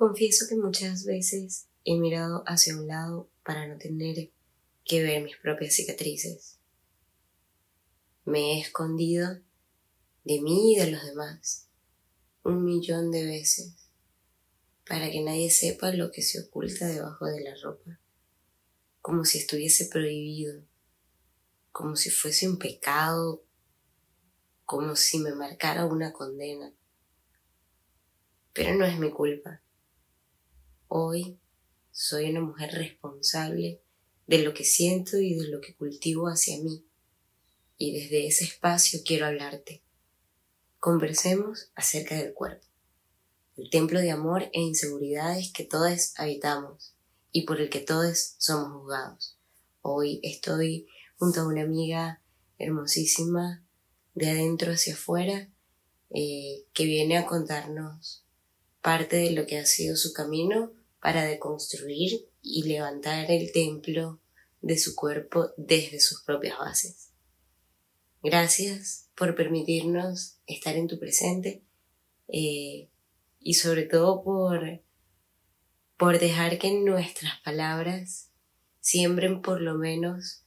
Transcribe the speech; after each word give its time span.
Confieso 0.00 0.46
que 0.48 0.56
muchas 0.56 1.04
veces 1.04 1.68
he 1.84 1.98
mirado 1.98 2.42
hacia 2.46 2.74
un 2.74 2.86
lado 2.86 3.28
para 3.44 3.68
no 3.68 3.76
tener 3.76 4.32
que 4.82 5.02
ver 5.02 5.22
mis 5.22 5.36
propias 5.36 5.74
cicatrices. 5.74 6.58
Me 8.24 8.54
he 8.54 8.60
escondido 8.62 9.28
de 10.24 10.40
mí 10.40 10.72
y 10.72 10.78
de 10.78 10.90
los 10.90 11.04
demás 11.04 11.68
un 12.44 12.64
millón 12.64 13.10
de 13.10 13.26
veces 13.26 13.90
para 14.88 15.10
que 15.10 15.20
nadie 15.20 15.50
sepa 15.50 15.92
lo 15.92 16.10
que 16.10 16.22
se 16.22 16.40
oculta 16.40 16.86
debajo 16.86 17.26
de 17.26 17.42
la 17.42 17.54
ropa, 17.62 18.00
como 19.02 19.26
si 19.26 19.36
estuviese 19.36 19.84
prohibido, 19.84 20.64
como 21.72 21.94
si 21.96 22.08
fuese 22.08 22.48
un 22.48 22.58
pecado, 22.58 23.44
como 24.64 24.96
si 24.96 25.18
me 25.18 25.34
marcara 25.34 25.84
una 25.84 26.10
condena. 26.10 26.72
Pero 28.54 28.74
no 28.76 28.86
es 28.86 28.98
mi 28.98 29.10
culpa. 29.10 29.60
Hoy 30.92 31.38
soy 31.92 32.30
una 32.30 32.40
mujer 32.40 32.72
responsable 32.72 33.80
de 34.26 34.38
lo 34.38 34.52
que 34.52 34.64
siento 34.64 35.18
y 35.18 35.34
de 35.34 35.46
lo 35.46 35.60
que 35.60 35.76
cultivo 35.76 36.26
hacia 36.26 36.60
mí. 36.60 36.84
Y 37.78 37.92
desde 37.96 38.26
ese 38.26 38.42
espacio 38.42 38.98
quiero 39.06 39.26
hablarte. 39.26 39.84
Conversemos 40.80 41.70
acerca 41.76 42.16
del 42.16 42.34
cuerpo, 42.34 42.66
el 43.56 43.70
templo 43.70 44.00
de 44.00 44.10
amor 44.10 44.50
e 44.52 44.60
inseguridades 44.62 45.52
que 45.52 45.62
todos 45.62 46.12
habitamos 46.16 46.96
y 47.30 47.42
por 47.42 47.60
el 47.60 47.70
que 47.70 47.82
todos 47.82 48.34
somos 48.38 48.72
juzgados. 48.72 49.38
Hoy 49.82 50.18
estoy 50.24 50.88
junto 51.18 51.42
a 51.42 51.46
una 51.46 51.62
amiga 51.62 52.20
hermosísima 52.58 53.64
de 54.16 54.30
adentro 54.30 54.72
hacia 54.72 54.94
afuera 54.94 55.52
eh, 56.12 56.64
que 56.72 56.84
viene 56.84 57.16
a 57.16 57.26
contarnos 57.26 58.24
parte 58.82 59.18
de 59.18 59.30
lo 59.30 59.46
que 59.46 59.56
ha 59.56 59.66
sido 59.66 59.94
su 59.94 60.12
camino 60.12 60.72
para 61.00 61.24
deconstruir 61.24 62.28
y 62.42 62.62
levantar 62.64 63.30
el 63.30 63.52
templo 63.52 64.20
de 64.60 64.78
su 64.78 64.94
cuerpo 64.94 65.50
desde 65.56 66.00
sus 66.00 66.22
propias 66.22 66.58
bases. 66.58 67.12
Gracias 68.22 69.08
por 69.14 69.34
permitirnos 69.34 70.38
estar 70.46 70.76
en 70.76 70.88
tu 70.88 70.98
presente 70.98 71.64
eh, 72.28 72.90
y 73.38 73.54
sobre 73.54 73.84
todo 73.84 74.22
por, 74.22 74.82
por 75.96 76.18
dejar 76.18 76.58
que 76.58 76.72
nuestras 76.72 77.40
palabras 77.40 78.30
siembren 78.80 79.40
por 79.40 79.62
lo 79.62 79.74
menos 79.74 80.44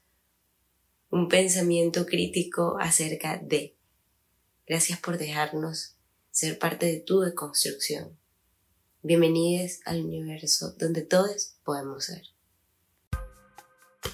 un 1.09 1.27
pensamiento 1.27 2.05
crítico 2.05 2.77
acerca 2.79 3.37
de. 3.37 3.75
Gracias 4.67 4.99
por 4.99 5.17
dejarnos 5.17 5.95
ser 6.31 6.57
parte 6.57 6.85
de 6.85 6.99
tu 6.99 7.21
deconstrucción. 7.21 8.17
Bienvenidos 9.05 9.81
al 9.83 10.05
universo 10.05 10.75
donde 10.79 11.01
todos 11.01 11.55
podemos 11.65 12.05
ser. 12.05 12.21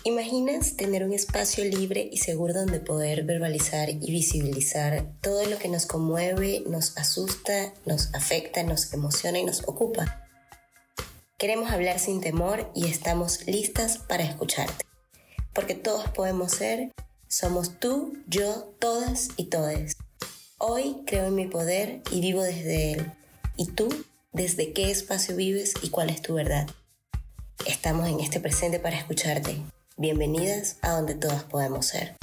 ¿Imaginas 0.04 0.78
tener 0.78 1.04
un 1.04 1.14
espacio 1.14 1.64
libre 1.64 2.10
y 2.12 2.18
seguro 2.18 2.56
donde 2.56 2.80
poder 2.80 3.24
verbalizar 3.24 3.92
y 3.92 4.10
visibilizar 4.10 5.14
todo 5.22 5.46
lo 5.46 5.60
que 5.60 5.68
nos 5.68 5.86
conmueve, 5.86 6.64
nos 6.66 6.98
asusta, 6.98 7.72
nos 7.86 8.12
afecta, 8.16 8.64
nos 8.64 8.92
emociona 8.92 9.38
y 9.38 9.46
nos 9.46 9.62
ocupa? 9.68 10.28
Queremos 11.38 11.70
hablar 11.70 12.00
sin 12.00 12.20
temor 12.20 12.72
y 12.74 12.88
estamos 12.88 13.46
listas 13.46 14.00
para 14.00 14.24
escucharte. 14.24 14.88
Porque 15.54 15.76
todos 15.76 16.10
podemos 16.10 16.52
ser, 16.54 16.92
somos 17.28 17.80
tú, 17.80 18.18
yo, 18.26 18.74
todas 18.80 19.28
y 19.38 19.52
todes. 19.52 19.98
Hoy 20.58 21.04
creo 21.06 21.28
en 21.28 21.36
mi 21.36 21.46
poder 21.46 22.02
y 22.10 22.22
vivo 22.22 22.42
desde 22.42 22.94
él. 22.94 23.14
¿Y 23.56 23.68
tú? 23.68 23.88
Desde 24.40 24.72
qué 24.72 24.90
espacio 24.90 25.36
vives 25.36 25.74
y 25.84 25.90
cuál 25.90 26.10
es 26.10 26.22
tu 26.22 26.34
verdad. 26.34 26.66
Estamos 27.66 28.08
en 28.08 28.22
este 28.22 28.40
presente 28.40 28.80
para 28.80 28.96
escucharte. 28.96 29.58
Bienvenidas 29.98 30.78
a 30.82 30.92
donde 30.92 31.14
todas 31.16 31.44
podemos 31.44 31.88
ser. 31.88 32.16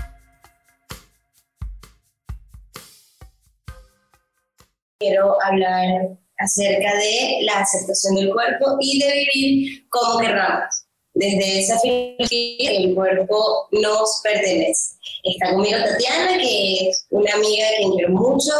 Quiero 4.98 5.36
hablar 5.42 6.16
acerca 6.38 6.96
de 6.96 7.40
la 7.42 7.58
aceptación 7.60 8.14
del 8.14 8.32
cuerpo 8.32 8.78
y 8.80 8.98
de 8.98 9.28
vivir 9.34 9.88
como 9.90 10.18
querramos. 10.18 10.86
Desde 11.12 11.60
esa 11.60 11.78
filosofía, 11.80 12.70
el 12.78 12.94
cuerpo 12.94 13.68
nos 13.72 14.20
pertenece. 14.22 14.96
Está 15.22 15.52
conmigo 15.52 15.78
Tatiana, 15.78 16.38
que 16.38 16.88
es 16.88 17.06
una 17.10 17.34
amiga 17.34 17.66
que 17.76 17.90
quiero 17.94 18.08
mucho, 18.10 18.52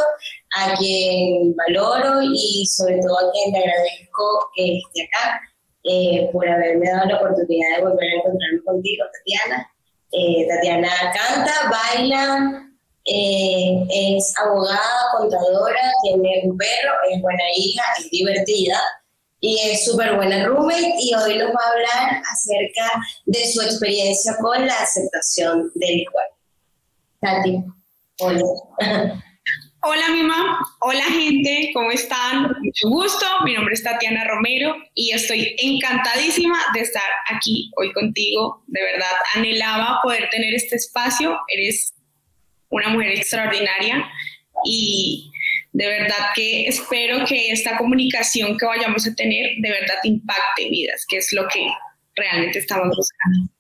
a 0.56 0.74
quien 0.74 1.54
valoro 1.54 2.22
y 2.22 2.66
sobre 2.66 2.98
todo 3.00 3.18
a 3.18 3.32
quien 3.32 3.52
le 3.52 3.58
agradezco 3.58 4.50
que 4.54 4.78
esté 4.78 5.02
acá 5.02 5.40
eh, 5.84 6.28
por 6.32 6.48
haberme 6.48 6.88
dado 6.90 7.06
la 7.06 7.16
oportunidad 7.16 7.76
de 7.76 7.82
volver 7.82 8.04
a 8.04 8.16
encontrarme 8.16 8.62
contigo, 8.64 9.04
Tatiana. 9.12 9.70
Eh, 10.12 10.46
Tatiana 10.48 10.90
canta, 11.14 11.52
baila, 11.70 12.70
eh, 13.04 13.86
es 13.90 14.32
abogada, 14.38 15.10
contadora, 15.16 15.80
tiene 16.02 16.42
un 16.44 16.56
perro, 16.56 16.92
es 17.10 17.20
buena 17.20 17.44
hija, 17.56 17.82
es 17.98 18.10
divertida 18.10 18.80
y 19.40 19.60
es 19.60 19.84
súper 19.84 20.16
buena 20.16 20.44
roommate 20.46 20.94
y 20.98 21.14
hoy 21.14 21.38
nos 21.38 21.50
va 21.50 21.60
a 21.64 21.70
hablar 21.70 22.22
acerca 22.32 22.90
de 23.26 23.46
su 23.46 23.60
experiencia 23.60 24.36
con 24.40 24.66
la 24.66 24.74
aceptación 24.74 25.70
del 25.74 26.04
cuerpo. 26.10 26.36
Tati, 27.20 27.64
hola. 28.20 29.22
Hola 29.88 30.08
mi 30.08 30.24
mamá, 30.24 30.58
hola 30.80 31.04
gente, 31.04 31.70
¿cómo 31.72 31.92
están? 31.92 32.48
Mucho 32.60 32.88
gusto, 32.88 33.24
mi 33.44 33.54
nombre 33.54 33.72
es 33.72 33.84
Tatiana 33.84 34.24
Romero 34.24 34.74
y 34.94 35.12
estoy 35.12 35.54
encantadísima 35.58 36.58
de 36.74 36.80
estar 36.80 37.04
aquí 37.32 37.70
hoy 37.76 37.92
contigo. 37.92 38.64
De 38.66 38.82
verdad, 38.82 39.12
anhelaba 39.36 40.00
poder 40.02 40.28
tener 40.30 40.54
este 40.54 40.74
espacio, 40.74 41.38
eres 41.54 41.94
una 42.68 42.88
mujer 42.88 43.12
extraordinaria 43.12 44.10
y 44.64 45.30
de 45.72 45.86
verdad 45.86 46.32
que 46.34 46.66
espero 46.66 47.24
que 47.24 47.52
esta 47.52 47.78
comunicación 47.78 48.58
que 48.58 48.66
vayamos 48.66 49.06
a 49.06 49.14
tener 49.14 49.50
de 49.60 49.70
verdad 49.70 49.98
impacte 50.02 50.68
vidas, 50.68 51.06
que 51.08 51.18
es 51.18 51.32
lo 51.32 51.46
que 51.46 51.64
realmente 52.16 52.58
estamos 52.58 52.88
buscando. 52.88 53.52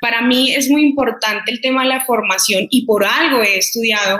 Para 0.00 0.20
mí 0.20 0.52
es 0.52 0.68
muy 0.68 0.82
importante 0.82 1.52
el 1.52 1.60
tema 1.60 1.84
de 1.84 1.90
la 1.90 2.04
formación 2.04 2.66
y 2.70 2.84
por 2.86 3.04
algo 3.04 3.40
he 3.40 3.56
estudiado 3.56 4.18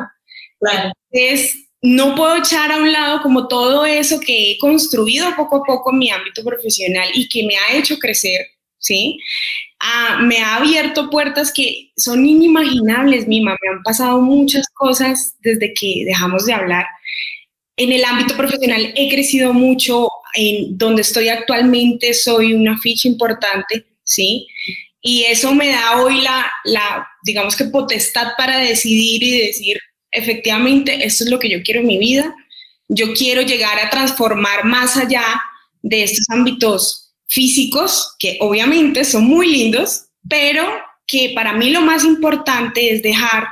es, 1.11 1.57
no 1.83 2.15
puedo 2.15 2.37
echar 2.37 2.73
a 2.73 2.79
un 2.79 2.93
lado 2.93 3.21
como 3.23 3.49
todo 3.49 3.85
eso 3.85 4.19
que 4.21 4.53
he 4.53 4.59
construido 4.59 5.35
poco 5.37 5.57
a 5.57 5.63
poco 5.65 5.93
en 5.93 5.99
mi 5.99 6.11
ámbito 6.11 6.43
profesional 6.43 7.09
y 7.15 7.29
que 7.29 7.45
me 7.45 7.57
ha 7.57 7.77
hecho 7.77 7.99
crecer, 7.99 8.47
¿sí? 8.79 9.19
Ah, 9.81 10.19
me 10.23 10.39
ha 10.39 10.57
abierto 10.57 11.11
puertas 11.11 11.53
que 11.53 11.91
son 11.97 12.27
inimaginables, 12.27 13.29
Mima. 13.29 13.57
Me 13.63 13.69
han 13.69 13.83
pasado 13.83 14.21
muchas 14.21 14.67
cosas 14.73 15.37
desde 15.41 15.75
que 15.75 16.05
dejamos 16.07 16.47
de 16.47 16.55
hablar. 16.55 16.87
En 17.77 17.93
el 17.93 18.05
ámbito 18.05 18.37
profesional 18.37 18.95
he 18.97 19.11
crecido 19.11 19.53
mucho. 19.53 20.09
En 20.37 20.77
donde 20.77 21.03
estoy 21.03 21.29
actualmente 21.29 22.13
soy 22.13 22.55
una 22.55 22.77
ficha 22.79 23.07
importante, 23.07 23.85
¿sí? 24.03 24.49
Y 25.01 25.25
eso 25.25 25.55
me 25.55 25.69
da 25.69 26.03
hoy 26.03 26.23
la, 26.23 26.51
la, 26.65 27.07
digamos 27.23 27.55
que 27.55 27.67
potestad 27.67 28.33
para 28.37 28.59
decidir 28.59 29.23
y 29.23 29.39
decir, 29.47 29.79
efectivamente, 30.15 31.05
esto 31.05 31.25
es 31.25 31.31
lo 31.31 31.39
que 31.39 31.51
yo 31.51 31.63
quiero 31.63 31.81
en 31.81 31.87
mi 31.87 31.99
vida. 31.99 32.35
Yo 32.89 33.13
quiero 33.15 33.43
llegar 33.43 33.79
a 33.79 33.91
transformar 33.91 34.65
más 34.65 34.97
allá 34.97 35.25
de 35.83 36.05
estos 36.05 36.25
ámbitos 36.31 37.15
físicos, 37.29 38.15
que 38.19 38.39
obviamente 38.41 39.05
son 39.05 39.25
muy 39.25 39.49
lindos, 39.49 40.07
pero 40.29 40.63
que 41.07 41.33
para 41.35 41.53
mí 41.53 41.71
lo 41.71 41.83
más 41.83 42.05
importante 42.05 42.93
es 42.93 43.03
dejar 43.03 43.47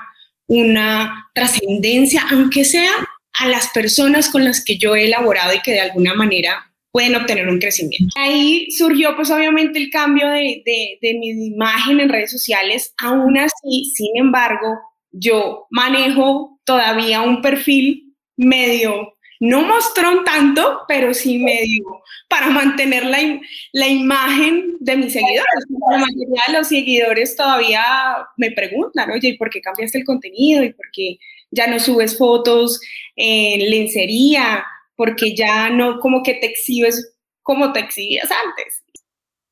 una 0.46 1.30
trascendencia, 1.34 2.24
aunque 2.30 2.64
sea 2.64 2.92
a 3.38 3.48
las 3.48 3.70
personas 3.70 4.28
con 4.28 4.44
las 4.44 4.64
que 4.64 4.78
yo 4.78 4.94
he 4.94 5.06
elaborado 5.06 5.54
y 5.54 5.60
que 5.60 5.72
de 5.72 5.80
alguna 5.80 6.14
manera 6.14 6.72
pueden 6.90 7.16
obtener 7.16 7.48
un 7.48 7.58
crecimiento. 7.58 8.12
Ahí 8.16 8.70
surgió 8.70 9.16
pues 9.16 9.30
obviamente 9.30 9.78
el 9.78 9.90
cambio 9.90 10.28
de, 10.28 10.62
de, 10.64 10.98
de 11.00 11.14
mi 11.18 11.30
imagen 11.46 12.00
en 12.00 12.10
redes 12.10 12.30
sociales, 12.30 12.92
aún 12.98 13.38
así, 13.38 13.90
sin 13.94 14.16
embargo, 14.16 14.78
yo 15.10 15.66
manejo 15.70 16.51
todavía 16.64 17.22
un 17.22 17.42
perfil 17.42 18.14
medio, 18.36 19.16
no 19.40 19.62
mostrón 19.62 20.24
tanto, 20.24 20.82
pero 20.86 21.12
sí 21.12 21.38
medio, 21.38 22.02
para 22.28 22.48
mantener 22.50 23.04
la, 23.04 23.18
la 23.72 23.88
imagen 23.88 24.76
de 24.78 24.96
mis 24.96 25.12
seguidores. 25.12 25.64
La 25.90 25.98
mayoría 25.98 26.42
de 26.46 26.52
los 26.52 26.68
seguidores 26.68 27.36
todavía 27.36 27.82
me 28.36 28.52
preguntan, 28.52 29.10
oye, 29.10 29.30
¿y 29.30 29.36
por 29.36 29.50
qué 29.50 29.60
cambiaste 29.60 29.98
el 29.98 30.04
contenido? 30.04 30.62
¿Y 30.62 30.72
por 30.72 30.86
qué 30.92 31.18
ya 31.50 31.66
no 31.66 31.80
subes 31.80 32.16
fotos 32.16 32.80
en 33.16 33.68
lencería? 33.68 34.64
Porque 34.94 35.34
ya 35.34 35.70
no 35.70 35.98
como 35.98 36.22
que 36.22 36.34
te 36.34 36.46
exhibes 36.46 37.16
como 37.42 37.72
te 37.72 37.80
exhibías 37.80 38.30
antes. 38.30 38.84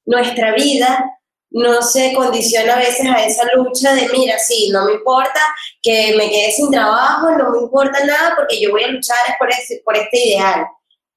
Nuestra 0.07 0.55
vida 0.55 1.20
no 1.51 1.83
se 1.83 2.13
condiciona 2.15 2.75
a 2.75 2.79
veces 2.79 3.07
a 3.07 3.25
esa 3.25 3.43
lucha 3.55 3.93
de, 3.95 4.09
mira, 4.13 4.39
sí, 4.39 4.71
no 4.71 4.85
me 4.85 4.93
importa 4.93 5.41
que 5.83 6.15
me 6.17 6.31
quede 6.31 6.53
sin 6.53 6.71
trabajo, 6.71 7.31
no 7.33 7.51
me 7.51 7.59
importa 7.59 8.05
nada 8.05 8.35
porque 8.37 8.61
yo 8.61 8.71
voy 8.71 8.85
a 8.85 8.89
luchar 8.89 9.17
por, 9.39 9.51
ese, 9.51 9.83
por 9.85 9.97
este 9.97 10.29
ideal. 10.29 10.67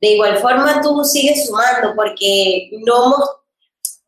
de 0.01 0.07
igual 0.09 0.39
forma 0.39 0.81
tú 0.81 1.03
sigues 1.03 1.45
sumando 1.45 1.93
porque 1.95 2.69
no 2.85 3.15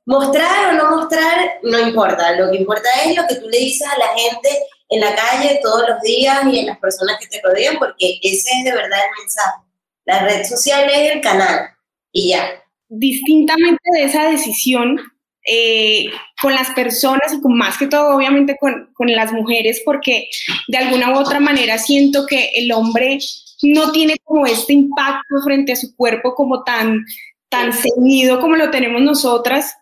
mostrar 0.05 0.69
o 0.69 0.73
no 0.73 0.97
mostrar 0.97 1.59
no 1.63 1.79
importa, 1.79 2.31
lo 2.33 2.51
que 2.51 2.57
importa 2.57 2.89
es 3.05 3.15
lo 3.15 3.27
que 3.27 3.35
tú 3.35 3.47
le 3.49 3.59
dices 3.59 3.87
a 3.87 3.97
la 3.97 4.07
gente 4.17 4.49
en 4.89 5.01
la 5.01 5.15
calle 5.15 5.59
todos 5.63 5.87
los 5.89 6.01
días 6.01 6.41
y 6.51 6.59
en 6.59 6.67
las 6.67 6.79
personas 6.79 7.17
que 7.19 7.27
te 7.27 7.41
rodean 7.41 7.77
porque 7.77 8.19
ese 8.21 8.49
es 8.57 8.63
de 8.63 8.71
verdad 8.71 8.99
el 8.99 9.23
mensaje. 9.23 9.61
La 10.05 10.19
red 10.19 10.45
social 10.45 10.87
es 10.89 11.13
el 11.13 11.21
canal 11.21 11.69
y 12.11 12.29
ya. 12.29 12.63
Distintamente 12.87 13.81
de 13.93 14.03
esa 14.03 14.29
decisión, 14.29 14.99
eh, 15.45 16.07
con 16.41 16.53
las 16.53 16.71
personas 16.71 17.33
y 17.33 17.41
con 17.41 17.55
más 17.55 17.77
que 17.77 17.87
todo, 17.87 18.15
obviamente, 18.15 18.57
con, 18.59 18.89
con, 18.93 19.11
las 19.11 19.31
mujeres, 19.31 19.81
porque 19.85 20.27
de 20.67 20.77
alguna 20.77 21.11
u 21.11 21.19
otra 21.19 21.39
manera 21.39 21.77
siento 21.77 22.25
que 22.25 22.49
el 22.55 22.71
hombre 22.71 23.19
no 23.61 23.91
tiene 23.91 24.17
como 24.23 24.45
este 24.45 24.73
impacto 24.73 25.35
frente 25.43 25.73
a 25.73 25.75
su 25.75 25.95
cuerpo 25.95 26.33
como 26.33 26.63
tan, 26.63 27.05
tan 27.49 27.73
ceñido 27.73 28.39
como 28.39 28.55
lo 28.55 28.71
tenemos 28.71 29.01
nosotras. 29.01 29.75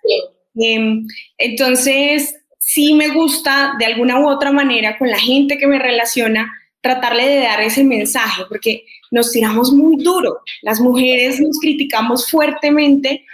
Em, 0.55 1.07
entonces, 1.37 2.35
sí 2.59 2.93
me 2.93 3.09
gusta 3.09 3.73
de 3.79 3.85
alguna 3.85 4.19
u 4.19 4.27
otra 4.27 4.51
manera 4.51 4.97
con 4.97 5.09
la 5.09 5.19
gente 5.19 5.57
que 5.57 5.67
me 5.67 5.79
relaciona 5.79 6.51
tratarle 6.81 7.27
de 7.27 7.39
dar 7.39 7.61
ese 7.61 7.83
mensaje, 7.83 8.43
porque 8.49 8.83
nos 9.11 9.31
tiramos 9.31 9.71
muy 9.71 10.03
duro. 10.03 10.41
Las 10.61 10.81
mujeres 10.81 11.39
nos 11.39 11.57
criticamos 11.59 12.29
fuertemente 12.29 13.25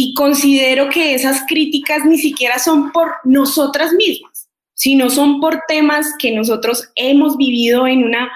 y 0.00 0.14
considero 0.14 0.90
que 0.90 1.12
esas 1.12 1.42
críticas 1.48 2.04
ni 2.04 2.18
siquiera 2.18 2.60
son 2.60 2.92
por 2.92 3.14
nosotras 3.24 3.92
mismas, 3.94 4.48
sino 4.74 5.10
son 5.10 5.40
por 5.40 5.62
temas 5.66 6.06
que 6.20 6.30
nosotros 6.30 6.88
hemos 6.94 7.36
vivido 7.36 7.84
en 7.84 8.04
una, 8.04 8.30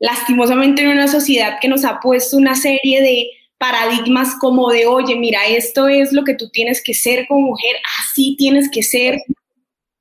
lastimosamente 0.00 0.82
en 0.82 0.88
una 0.88 1.06
sociedad 1.06 1.58
que 1.60 1.68
nos 1.68 1.84
ha 1.84 2.00
puesto 2.00 2.36
una 2.36 2.56
serie 2.56 3.00
de 3.00 3.28
paradigmas 3.58 4.34
como 4.40 4.72
de, 4.72 4.86
oye, 4.86 5.14
mira, 5.14 5.46
esto 5.46 5.86
es 5.86 6.12
lo 6.12 6.24
que 6.24 6.34
tú 6.34 6.50
tienes 6.50 6.82
que 6.82 6.94
ser 6.94 7.28
como 7.28 7.50
mujer, 7.50 7.76
así 8.00 8.34
tienes 8.36 8.68
que 8.68 8.82
ser, 8.82 9.22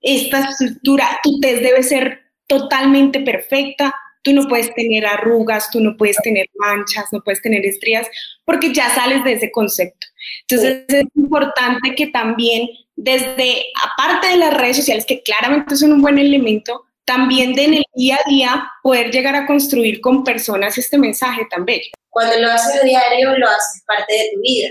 esta 0.02 0.50
estructura, 0.50 1.20
tu 1.22 1.40
test 1.40 1.62
debe 1.62 1.84
ser 1.84 2.24
totalmente 2.48 3.20
perfecta, 3.20 3.94
tú 4.28 4.34
no 4.34 4.48
puedes 4.48 4.74
tener 4.74 5.06
arrugas, 5.06 5.70
tú 5.72 5.80
no 5.80 5.96
puedes 5.96 6.18
tener 6.18 6.48
manchas, 6.56 7.06
no 7.12 7.22
puedes 7.24 7.42
tener 7.42 7.66
estrías, 7.66 8.08
porque 8.46 8.74
ya 8.74 8.90
sales 8.90 9.24
de 9.24 9.34
ese 9.34 9.52
concepto. 9.52 10.08
Entonces 10.48 10.84
es 10.88 11.06
importante 11.16 11.96
que 11.96 12.08
también 12.08 12.68
desde, 12.96 13.68
aparte 13.84 14.28
de 14.28 14.38
las 14.38 14.54
redes 14.54 14.78
sociales, 14.78 15.06
que 15.06 15.22
claramente 15.22 15.76
son 15.76 15.94
un 15.94 16.02
buen 16.02 16.18
elemento, 16.18 16.84
también 17.06 17.54
de 17.54 17.64
en 17.64 17.74
el 17.76 17.84
día 17.96 18.18
a 18.18 18.30
día 18.30 18.72
poder 18.84 19.12
llegar 19.12 19.36
a 19.36 19.46
construir 19.46 20.02
con 20.02 20.24
personas 20.24 20.78
este 20.78 20.98
mensaje 20.98 21.48
también. 21.50 21.80
Cuando 22.10 22.38
lo 22.40 22.52
haces 22.52 22.82
a 22.82 22.84
diario, 22.84 23.38
lo 23.38 23.48
haces 23.48 23.84
parte 23.86 24.14
de 24.14 24.32
tu 24.34 24.42
vida. 24.42 24.70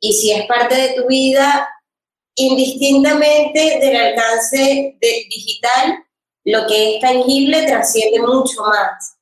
Y 0.00 0.12
si 0.12 0.32
es 0.32 0.46
parte 0.46 0.74
de 0.74 0.94
tu 0.94 1.06
vida, 1.06 1.68
indistintamente 2.36 3.78
del 3.80 3.96
alcance 3.96 4.96
de 5.00 5.26
digital, 5.28 6.04
lo 6.44 6.66
que 6.66 6.96
es 6.96 7.00
tangible 7.00 7.66
trasciende 7.66 8.20
mucho 8.20 8.62
más. 8.62 9.16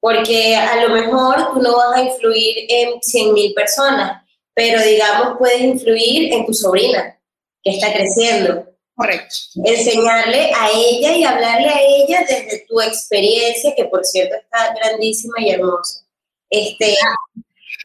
Porque 0.00 0.56
a 0.56 0.84
lo 0.84 0.94
mejor 0.94 1.52
tú 1.52 1.60
no 1.60 1.76
vas 1.76 1.96
a 1.96 2.02
influir 2.02 2.66
en 2.68 3.00
100.000 3.00 3.54
personas, 3.54 4.22
pero 4.52 4.82
digamos 4.82 5.38
puedes 5.38 5.60
influir 5.60 6.32
en 6.32 6.44
tu 6.44 6.52
sobrina, 6.52 7.18
que 7.62 7.70
está 7.70 7.92
creciendo. 7.92 8.66
Correcto. 8.94 9.34
Enseñarle 9.64 10.52
a 10.54 10.70
ella 10.74 11.16
y 11.16 11.24
hablarle 11.24 11.68
a 11.68 11.80
ella 11.80 12.20
desde 12.28 12.66
tu 12.68 12.80
experiencia, 12.80 13.74
que 13.76 13.84
por 13.86 14.04
cierto 14.04 14.36
está 14.36 14.74
grandísima 14.74 15.34
y 15.38 15.50
hermosa. 15.50 16.04
Este, 16.50 16.94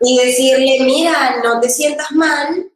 y 0.01 0.17
decirle, 0.17 0.79
mira, 0.81 1.37
no 1.43 1.59
te 1.59 1.69
sientas 1.69 2.11
mal 2.11 2.71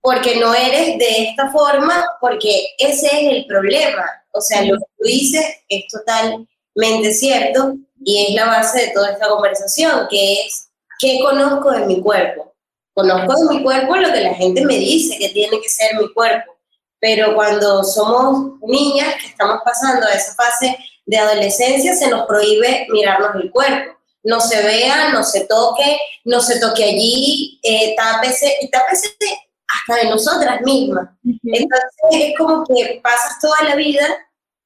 porque 0.00 0.36
no 0.36 0.54
eres 0.54 0.98
de 0.98 1.28
esta 1.28 1.50
forma, 1.50 2.04
porque 2.20 2.68
ese 2.78 3.06
es 3.06 3.32
el 3.32 3.46
problema. 3.46 4.04
O 4.34 4.40
sea, 4.40 4.62
lo 4.62 4.76
que 4.76 4.84
tú 4.98 5.04
dices 5.04 5.44
es 5.68 5.84
totalmente 5.88 7.14
cierto 7.14 7.76
y 8.04 8.26
es 8.26 8.34
la 8.34 8.46
base 8.46 8.86
de 8.86 8.92
toda 8.92 9.12
esta 9.12 9.28
conversación, 9.28 10.08
que 10.10 10.42
es, 10.42 10.70
¿qué 10.98 11.20
conozco 11.22 11.70
de 11.70 11.86
mi 11.86 12.02
cuerpo? 12.02 12.52
Conozco 12.92 13.34
de 13.34 13.54
mi 13.54 13.62
cuerpo 13.62 13.96
lo 13.96 14.12
que 14.12 14.20
la 14.20 14.34
gente 14.34 14.64
me 14.64 14.76
dice 14.76 15.18
que 15.18 15.28
tiene 15.28 15.60
que 15.60 15.68
ser 15.68 15.96
mi 15.96 16.12
cuerpo, 16.12 16.56
pero 16.98 17.34
cuando 17.34 17.84
somos 17.84 18.58
niñas 18.62 19.14
que 19.20 19.28
estamos 19.28 19.60
pasando 19.64 20.06
a 20.06 20.12
esa 20.12 20.34
fase 20.34 20.76
de 21.06 21.16
adolescencia, 21.16 21.94
se 21.94 22.08
nos 22.08 22.26
prohíbe 22.26 22.86
mirarnos 22.90 23.36
el 23.36 23.50
cuerpo. 23.50 23.96
No 24.24 24.40
se 24.40 24.62
vea, 24.62 25.10
no 25.12 25.22
se 25.22 25.46
toque, 25.46 25.98
no 26.24 26.40
se 26.40 26.58
toque 26.58 26.82
allí, 26.82 27.60
eh, 27.62 27.94
tápese, 27.94 28.56
y 28.62 28.68
tápese 28.68 29.14
hasta 29.74 30.02
de 30.02 30.10
nosotras 30.10 30.60
mismas. 30.62 31.08
Entonces 31.24 31.90
es 32.10 32.38
como 32.38 32.64
que 32.64 33.00
pasas 33.02 33.38
toda 33.40 33.56
la 33.68 33.76
vida 33.76 34.06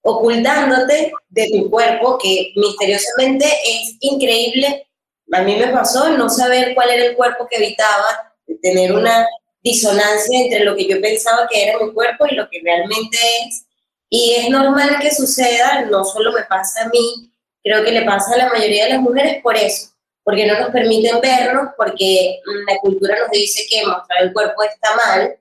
ocultándote 0.03 1.13
de 1.29 1.51
tu 1.51 1.71
cuerpo, 1.71 2.19
que 2.19 2.53
misteriosamente 2.57 3.47
es 3.47 3.97
increíble. 4.01 4.87
A 5.33 5.43
mí 5.43 5.57
me 5.57 5.69
pasó 5.69 6.09
no 6.11 6.29
saber 6.29 6.75
cuál 6.75 6.91
era 6.91 7.05
el 7.05 7.17
cuerpo 7.17 7.47
que 7.51 7.57
habitaba, 7.57 8.35
tener 8.63 8.93
una 8.93 9.27
disonancia 9.63 10.41
entre 10.41 10.65
lo 10.65 10.75
que 10.75 10.89
yo 10.89 11.01
pensaba 11.01 11.47
que 11.51 11.69
era 11.69 11.79
mi 11.79 11.93
cuerpo 11.93 12.27
y 12.31 12.35
lo 12.35 12.49
que 12.49 12.61
realmente 12.63 13.19
es. 13.45 13.67
Y 14.09 14.35
es 14.35 14.49
normal 14.49 14.99
que 15.01 15.15
suceda, 15.15 15.83
no 15.91 16.05
solo 16.05 16.33
me 16.33 16.43
pasa 16.45 16.85
a 16.85 16.89
mí, 16.89 17.31
creo 17.63 17.85
que 17.85 17.93
le 17.93 18.03
pasa 18.03 18.35
a 18.35 18.39
la 18.39 18.49
mayoría 18.49 18.85
de 18.85 18.93
las 18.95 19.03
mujeres 19.03 19.43
por 19.43 19.57
eso, 19.57 19.91
porque 20.29 20.45
no 20.45 20.61
nos 20.61 20.69
permiten 20.69 21.23
vernos, 21.23 21.71
porque 21.75 22.39
la 22.67 22.77
cultura 22.81 23.19
nos 23.19 23.31
dice 23.31 23.65
que 23.67 23.87
mostrar 23.87 24.25
el 24.25 24.33
cuerpo 24.35 24.63
está 24.63 24.95
mal, 24.95 25.39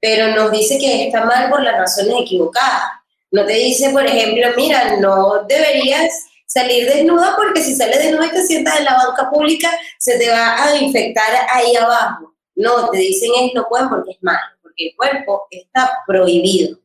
pero 0.00 0.28
nos 0.28 0.50
dice 0.50 0.78
que 0.78 1.08
está 1.08 1.26
mal 1.26 1.50
por 1.50 1.62
las 1.62 1.76
razones 1.76 2.14
equivocadas. 2.22 2.92
No 3.30 3.44
te 3.44 3.52
dice, 3.52 3.90
por 3.90 4.06
ejemplo, 4.06 4.46
mira, 4.56 4.96
no 4.96 5.44
deberías 5.44 6.10
salir 6.46 6.86
desnuda 6.86 7.36
porque 7.36 7.60
si 7.60 7.76
sales 7.76 7.98
desnuda 7.98 8.28
y 8.28 8.30
te 8.30 8.46
sientas 8.46 8.78
en 8.78 8.86
la 8.86 8.96
banca 8.96 9.28
pública, 9.28 9.70
se 9.98 10.18
te 10.18 10.30
va 10.30 10.64
a 10.64 10.76
infectar 10.78 11.28
ahí 11.50 11.76
abajo. 11.76 12.34
No, 12.54 12.88
te 12.88 12.96
dicen 12.96 13.32
es 13.38 13.52
no 13.52 13.68
pueden 13.68 13.90
porque 13.90 14.12
es 14.12 14.22
malo, 14.22 14.56
porque 14.62 14.86
el 14.86 14.96
cuerpo 14.96 15.46
está 15.50 15.90
prohibido. 16.06 16.78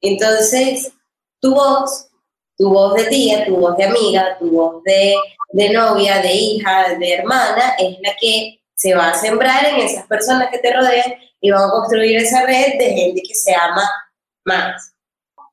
Entonces, 0.00 0.90
tu 1.38 1.54
voz, 1.54 2.07
tu 2.58 2.68
voz 2.68 2.94
de 2.96 3.04
tía, 3.04 3.46
tu 3.46 3.56
voz 3.56 3.76
de 3.76 3.84
amiga, 3.84 4.36
tu 4.38 4.50
voz 4.50 4.82
de 4.82 5.14
de 5.50 5.70
novia, 5.70 6.20
de 6.20 6.34
hija, 6.34 6.94
de 6.98 7.12
hermana, 7.12 7.74
es 7.78 7.96
la 8.02 8.14
que 8.20 8.60
se 8.74 8.94
va 8.94 9.10
a 9.10 9.14
sembrar 9.14 9.64
en 9.64 9.80
esas 9.80 10.06
personas 10.06 10.48
que 10.50 10.58
te 10.58 10.72
rodean 10.72 11.14
y 11.40 11.50
van 11.50 11.62
a 11.62 11.70
construir 11.70 12.16
esa 12.16 12.44
red 12.46 12.78
de 12.78 12.94
gente 12.94 13.22
que 13.26 13.34
se 13.34 13.54
ama 13.54 13.88
más. 14.44 14.94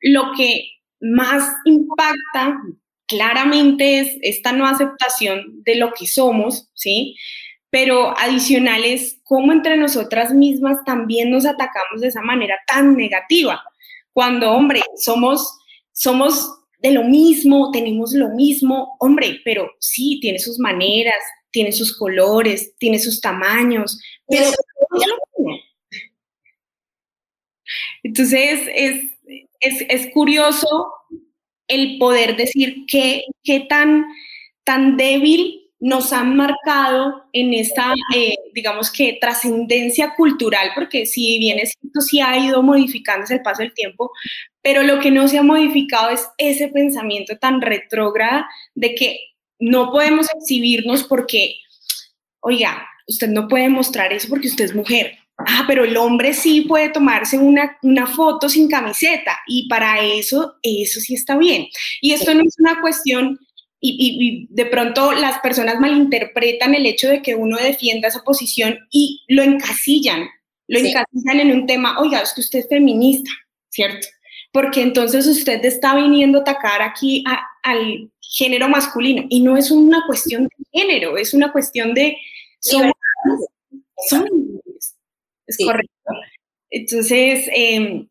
Lo 0.01 0.31
que 0.38 0.69
más 1.00 1.50
impacta 1.65 2.59
claramente 3.07 4.00
es 4.00 4.17
esta 4.21 4.51
no 4.51 4.67
aceptación 4.67 5.63
de 5.63 5.75
lo 5.75 5.93
que 5.93 6.07
somos, 6.07 6.69
¿sí? 6.74 7.15
Pero 7.69 8.17
adicional 8.17 8.83
es 8.83 9.19
cómo 9.24 9.51
entre 9.51 9.77
nosotras 9.77 10.33
mismas 10.33 10.77
también 10.85 11.31
nos 11.31 11.45
atacamos 11.45 12.01
de 12.01 12.07
esa 12.07 12.21
manera 12.21 12.57
tan 12.67 12.95
negativa. 12.95 13.63
Cuando, 14.13 14.51
hombre, 14.51 14.81
somos, 14.97 15.57
somos 15.91 16.64
de 16.85 16.91
lo 16.91 17.03
mismo, 17.03 17.71
tenemos 17.71 18.13
lo 18.13 18.29
mismo, 18.29 18.95
hombre, 18.99 19.39
pero 19.43 19.71
sí, 19.79 20.19
tiene 20.21 20.37
sus 20.37 20.59
maneras, 20.59 21.15
tiene 21.49 21.71
sus 21.71 21.97
colores, 21.97 22.75
tiene 22.77 22.99
sus 22.99 23.19
tamaños, 23.19 23.99
pero 24.27 24.51
Entonces, 28.03 28.59
es, 28.75 29.03
es, 29.89 30.07
curioso 30.13 30.67
el 31.67 31.97
poder 31.97 32.37
decir 32.37 32.85
qué, 32.87 33.23
qué 33.43 33.61
tan, 33.61 34.05
tan 34.63 34.95
débil 34.95 35.64
nos 35.85 36.11
han 36.13 36.35
marcado 36.35 37.25
en 37.31 37.53
esta, 37.53 37.93
eh, 38.15 38.33
digamos 38.55 38.89
que, 38.89 39.19
trascendencia 39.21 40.15
cultural, 40.15 40.71
porque 40.73 41.05
si 41.05 41.37
bien 41.37 41.59
es 41.59 41.75
cierto, 41.79 42.01
sí 42.01 42.21
ha 42.21 42.35
ido 42.39 42.63
modificándose 42.63 43.35
el 43.35 43.43
paso 43.43 43.61
del 43.61 43.71
tiempo, 43.71 44.11
pero 44.63 44.81
lo 44.81 44.99
que 44.99 45.11
no 45.11 45.27
se 45.27 45.37
ha 45.37 45.43
modificado 45.43 46.09
es 46.09 46.27
ese 46.39 46.69
pensamiento 46.69 47.37
tan 47.37 47.61
retrógrada 47.61 48.49
de 48.73 48.95
que 48.95 49.19
no 49.59 49.91
podemos 49.91 50.25
exhibirnos 50.35 51.03
porque, 51.03 51.57
oiga, 52.39 52.87
usted 53.07 53.27
no 53.27 53.47
puede 53.47 53.69
mostrar 53.69 54.11
eso 54.11 54.27
porque 54.27 54.47
usted 54.47 54.65
es 54.65 54.73
mujer. 54.73 55.19
Ah, 55.37 55.65
pero 55.67 55.83
el 55.83 55.95
hombre 55.97 56.33
sí 56.33 56.61
puede 56.61 56.89
tomarse 56.89 57.37
una, 57.37 57.77
una 57.83 58.07
foto 58.07 58.49
sin 58.49 58.67
camiseta 58.67 59.37
y 59.45 59.67
para 59.67 59.99
eso, 60.01 60.55
eso 60.63 60.99
sí 60.99 61.13
está 61.13 61.37
bien. 61.37 61.67
Y 62.01 62.13
esto 62.13 62.33
no 62.33 62.41
es 62.41 62.55
una 62.57 62.81
cuestión 62.81 63.37
y, 63.93 64.47
de 64.49 64.65
pronto 64.65 65.11
las 65.11 65.39
personas 65.39 65.79
malinterpretan 65.79 66.73
el 66.75 66.85
hecho 66.85 67.07
de 67.07 67.21
que 67.21 67.35
uno 67.35 67.57
defienda 67.57 68.07
esa 68.07 68.23
posición 68.23 68.79
y 68.91 69.23
lo 69.27 69.43
encasillan, 69.43 70.27
lo 70.67 70.79
encasillan 70.79 71.39
en 71.39 71.51
un 71.51 71.67
tema, 71.67 71.99
oiga, 71.99 72.21
es 72.21 72.33
que 72.33 72.41
usted 72.41 72.59
es 72.59 72.67
feminista, 72.69 73.29
¿cierto? 73.69 74.07
Porque 74.51 74.81
entonces 74.81 75.27
usted 75.27 75.63
está 75.65 75.95
viniendo 75.95 76.39
a 76.39 76.41
atacar 76.41 76.81
aquí 76.81 77.23
al 77.63 78.09
género 78.21 78.69
masculino 78.69 79.25
y 79.29 79.41
no 79.41 79.57
es 79.57 79.71
una 79.71 80.03
cuestión 80.07 80.43
de 80.43 80.79
género, 80.79 81.17
es 81.17 81.33
una 81.33 81.51
cuestión 81.51 81.93
de 81.93 82.17
son 84.09 84.27
invisibles. 84.27 84.95
Es 85.47 85.57
correcto. 85.63 85.91
Entonces, 86.69 87.47
em, 87.53 88.07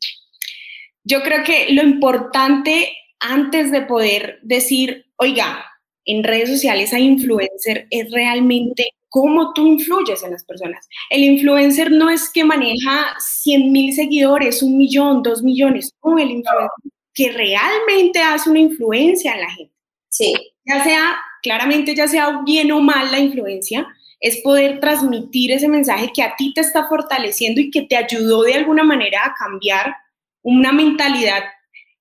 yo 1.03 1.23
creo 1.23 1.45
que 1.45 1.73
lo 1.73 1.83
importante 1.83 2.93
antes 3.21 3.71
de 3.71 3.83
poder 3.83 4.39
decir, 4.43 5.04
oiga, 5.17 5.65
en 6.05 6.23
redes 6.23 6.51
sociales 6.51 6.93
hay 6.93 7.05
influencer, 7.05 7.87
es 7.91 8.11
realmente 8.11 8.91
cómo 9.09 9.53
tú 9.53 9.67
influyes 9.67 10.23
en 10.23 10.33
las 10.33 10.45
personas. 10.45 10.89
El 11.09 11.23
influencer 11.23 11.91
no 11.91 12.11
es 12.11 12.31
que 12.33 12.45
maneja 12.45 13.15
100 13.19 13.73
mil 13.73 13.95
seguidores, 13.95 14.63
un 14.63 14.77
millón, 14.77 15.23
dos 15.23 15.43
millones, 15.43 15.95
no, 16.03 16.19
el 16.19 16.31
influencer 16.31 16.71
que 17.15 17.31
realmente 17.31 18.21
hace 18.21 18.51
una 18.51 18.59
influencia 18.59 19.35
en 19.35 19.41
la 19.41 19.51
gente. 19.51 19.75
Sí. 20.09 20.35
Ya 20.65 20.83
sea, 20.83 21.17
claramente, 21.43 21.95
ya 21.95 22.09
sea 22.09 22.41
bien 22.45 22.73
o 22.73 22.81
mal 22.81 23.13
la 23.13 23.21
influencia, 23.21 23.87
es 24.19 24.39
poder 24.39 24.81
transmitir 24.81 25.53
ese 25.53 25.69
mensaje 25.69 26.11
que 26.13 26.23
a 26.23 26.35
ti 26.35 26.53
te 26.55 26.63
está 26.63 26.89
fortaleciendo 26.89 27.61
y 27.61 27.71
que 27.71 27.83
te 27.83 27.97
ayudó 27.97 28.43
de 28.43 28.55
alguna 28.55 28.83
manera 28.83 29.21
a 29.25 29.35
cambiar 29.35 29.95
una 30.43 30.73
mentalidad 30.73 31.45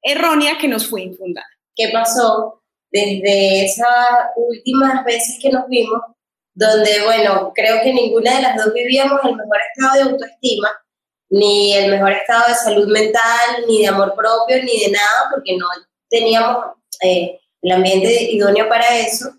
errónea 0.01 0.57
que 0.57 0.67
nos 0.67 0.87
fue 0.87 1.03
infundada. 1.03 1.47
¿Qué 1.75 1.89
pasó 1.91 2.62
desde 2.93 3.65
esas 3.65 3.87
últimas 4.37 5.03
veces 5.03 5.37
que 5.41 5.49
nos 5.49 5.67
vimos? 5.67 5.99
Donde, 6.53 7.03
bueno, 7.03 7.51
creo 7.53 7.81
que 7.81 7.91
ninguna 7.91 8.35
de 8.35 8.41
las 8.43 8.55
dos 8.55 8.73
vivíamos 8.73 9.19
el 9.23 9.35
mejor 9.35 9.57
estado 9.75 9.95
de 9.95 10.11
autoestima, 10.11 10.69
ni 11.31 11.73
el 11.73 11.89
mejor 11.89 12.11
estado 12.11 12.47
de 12.47 12.55
salud 12.55 12.87
mental, 12.87 13.65
ni 13.67 13.81
de 13.81 13.87
amor 13.87 14.13
propio, 14.15 14.63
ni 14.63 14.85
de 14.85 14.91
nada, 14.91 15.29
porque 15.33 15.57
no 15.57 15.65
teníamos 16.09 16.65
eh, 17.01 17.39
el 17.63 17.71
ambiente 17.71 18.31
idóneo 18.31 18.69
para 18.69 18.99
eso. 18.99 19.33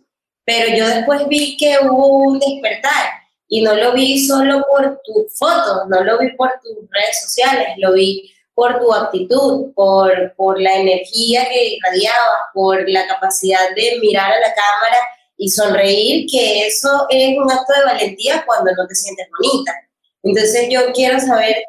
Pero 0.45 0.77
yo 0.77 0.89
después 0.89 1.27
vi 1.29 1.57
que 1.57 1.79
hubo 1.83 2.19
un 2.19 2.41
despertar 2.41 3.13
y 3.49 3.63
no 3.63 3.77
lo 3.77 3.93
vi 3.93 4.27
solo 4.27 4.65
por 4.69 5.01
tus 5.05 5.39
fotos, 5.39 5.89
no 5.89 6.03
lo 6.03 6.19
vi 6.19 6.33
por 6.33 6.51
tus 6.61 6.75
redes 6.91 7.23
sociales, 7.23 7.69
lo 7.79 7.93
vi 7.93 8.34
por 8.55 8.79
tu 8.79 8.93
actitud, 8.93 9.73
por, 9.75 10.35
por 10.37 10.61
la 10.61 10.75
energía 10.75 11.49
que 11.49 11.75
irradiabas, 11.75 12.51
por 12.53 12.89
la 12.89 13.07
capacidad 13.07 13.75
de 13.75 13.99
mirar 14.01 14.33
a 14.33 14.41
la 14.41 14.55
cámara 14.55 14.99
y 15.37 15.49
sonreír, 15.49 16.27
que 16.31 16.67
eso 16.67 17.07
es 17.11 17.37
un 17.37 17.51
acto 17.51 17.73
de 17.77 17.85
valentía 17.85 18.45
cuando 18.47 18.71
no 18.73 18.87
te 18.87 18.95
sientes 18.95 19.27
bonita. 19.37 19.73
Entonces 20.23 20.69
yo 20.71 20.93
quiero 20.93 21.19
saber 21.21 21.65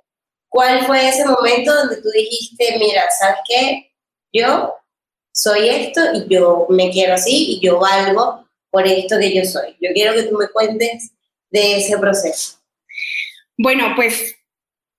cuál 0.47 0.85
fue 0.85 1.09
ese 1.09 1.25
momento 1.25 1.73
donde 1.73 2.01
tú 2.01 2.09
dijiste, 2.13 2.77
mira, 2.77 3.03
¿sabes 3.19 3.39
qué? 3.47 3.91
Yo 4.31 4.75
soy 5.33 5.69
esto 5.69 6.01
y 6.13 6.27
yo 6.33 6.67
me 6.69 6.91
quiero 6.91 7.15
así 7.15 7.57
y 7.57 7.59
yo 7.59 7.79
valgo 7.79 8.47
por 8.69 8.87
esto 8.87 9.17
que 9.19 9.33
yo 9.33 9.43
soy. 9.43 9.75
Yo 9.81 9.91
quiero 9.93 10.13
que 10.13 10.23
tú 10.23 10.37
me 10.37 10.47
cuentes 10.49 11.11
de 11.49 11.77
ese 11.77 11.97
proceso. 11.97 12.57
Bueno, 13.57 13.93
pues 13.95 14.35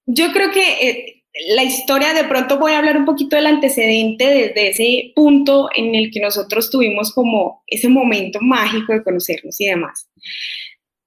yo 0.07 0.33
creo 0.33 0.51
que 0.51 0.89
eh, 0.89 1.16
la 1.49 1.65
historia, 1.65 2.15
de 2.15 2.25
pronto 2.25 2.59
voy 2.59 2.73
a 2.73 2.79
hablar 2.79 2.97
un 2.97 3.05
poquito 3.05 3.37
del 3.37 3.47
antecedente 3.47 4.25
desde 4.27 4.69
ese 4.71 5.13
punto 5.15 5.69
en 5.75 5.95
el 5.95 6.11
que 6.11 6.21
nosotros 6.21 6.71
tuvimos 6.71 7.13
como 7.13 7.63
ese 7.67 7.89
momento 7.89 8.39
mágico 8.41 8.93
de 8.93 9.03
conocernos 9.03 9.61
y 9.61 9.67
demás. 9.67 10.09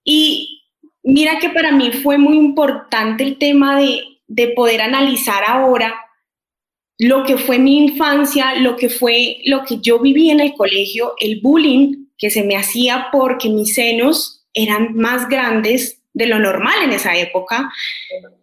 Y 0.03 0.63
mira 1.03 1.39
que 1.39 1.49
para 1.49 1.71
mí 1.71 1.91
fue 1.91 2.17
muy 2.17 2.37
importante 2.37 3.23
el 3.23 3.37
tema 3.37 3.79
de, 3.79 4.01
de 4.27 4.49
poder 4.49 4.81
analizar 4.81 5.43
ahora 5.45 5.95
lo 6.99 7.23
que 7.23 7.37
fue 7.37 7.57
mi 7.57 7.77
infancia, 7.77 8.55
lo 8.55 8.75
que 8.75 8.89
fue 8.89 9.37
lo 9.45 9.63
que 9.63 9.79
yo 9.81 9.99
viví 9.99 10.29
en 10.29 10.41
el 10.41 10.53
colegio, 10.53 11.13
el 11.19 11.39
bullying 11.41 12.07
que 12.17 12.29
se 12.29 12.43
me 12.43 12.55
hacía 12.55 13.07
porque 13.11 13.49
mis 13.49 13.73
senos 13.73 14.45
eran 14.53 14.93
más 14.95 15.27
grandes 15.29 15.98
de 16.19 16.27
lo 16.27 16.37
normal 16.37 16.75
en 16.83 16.91
esa 16.91 17.15
época, 17.15 17.71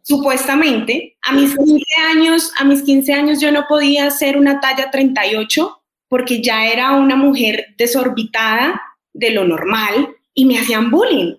supuestamente. 0.02 1.18
A 1.22 1.32
mis 1.32 1.54
15 1.54 1.84
años, 2.10 2.50
a 2.56 2.64
mis 2.64 2.82
15 2.82 3.12
años 3.12 3.38
yo 3.38 3.52
no 3.52 3.66
podía 3.68 4.06
hacer 4.06 4.38
una 4.38 4.60
talla 4.60 4.90
38 4.90 5.82
porque 6.08 6.42
ya 6.42 6.66
era 6.66 6.92
una 6.92 7.16
mujer 7.16 7.74
desorbitada 7.76 8.80
de 9.12 9.30
lo 9.30 9.44
normal 9.44 10.08
y 10.32 10.46
me 10.46 10.58
hacían 10.58 10.90
bullying. 10.90 11.34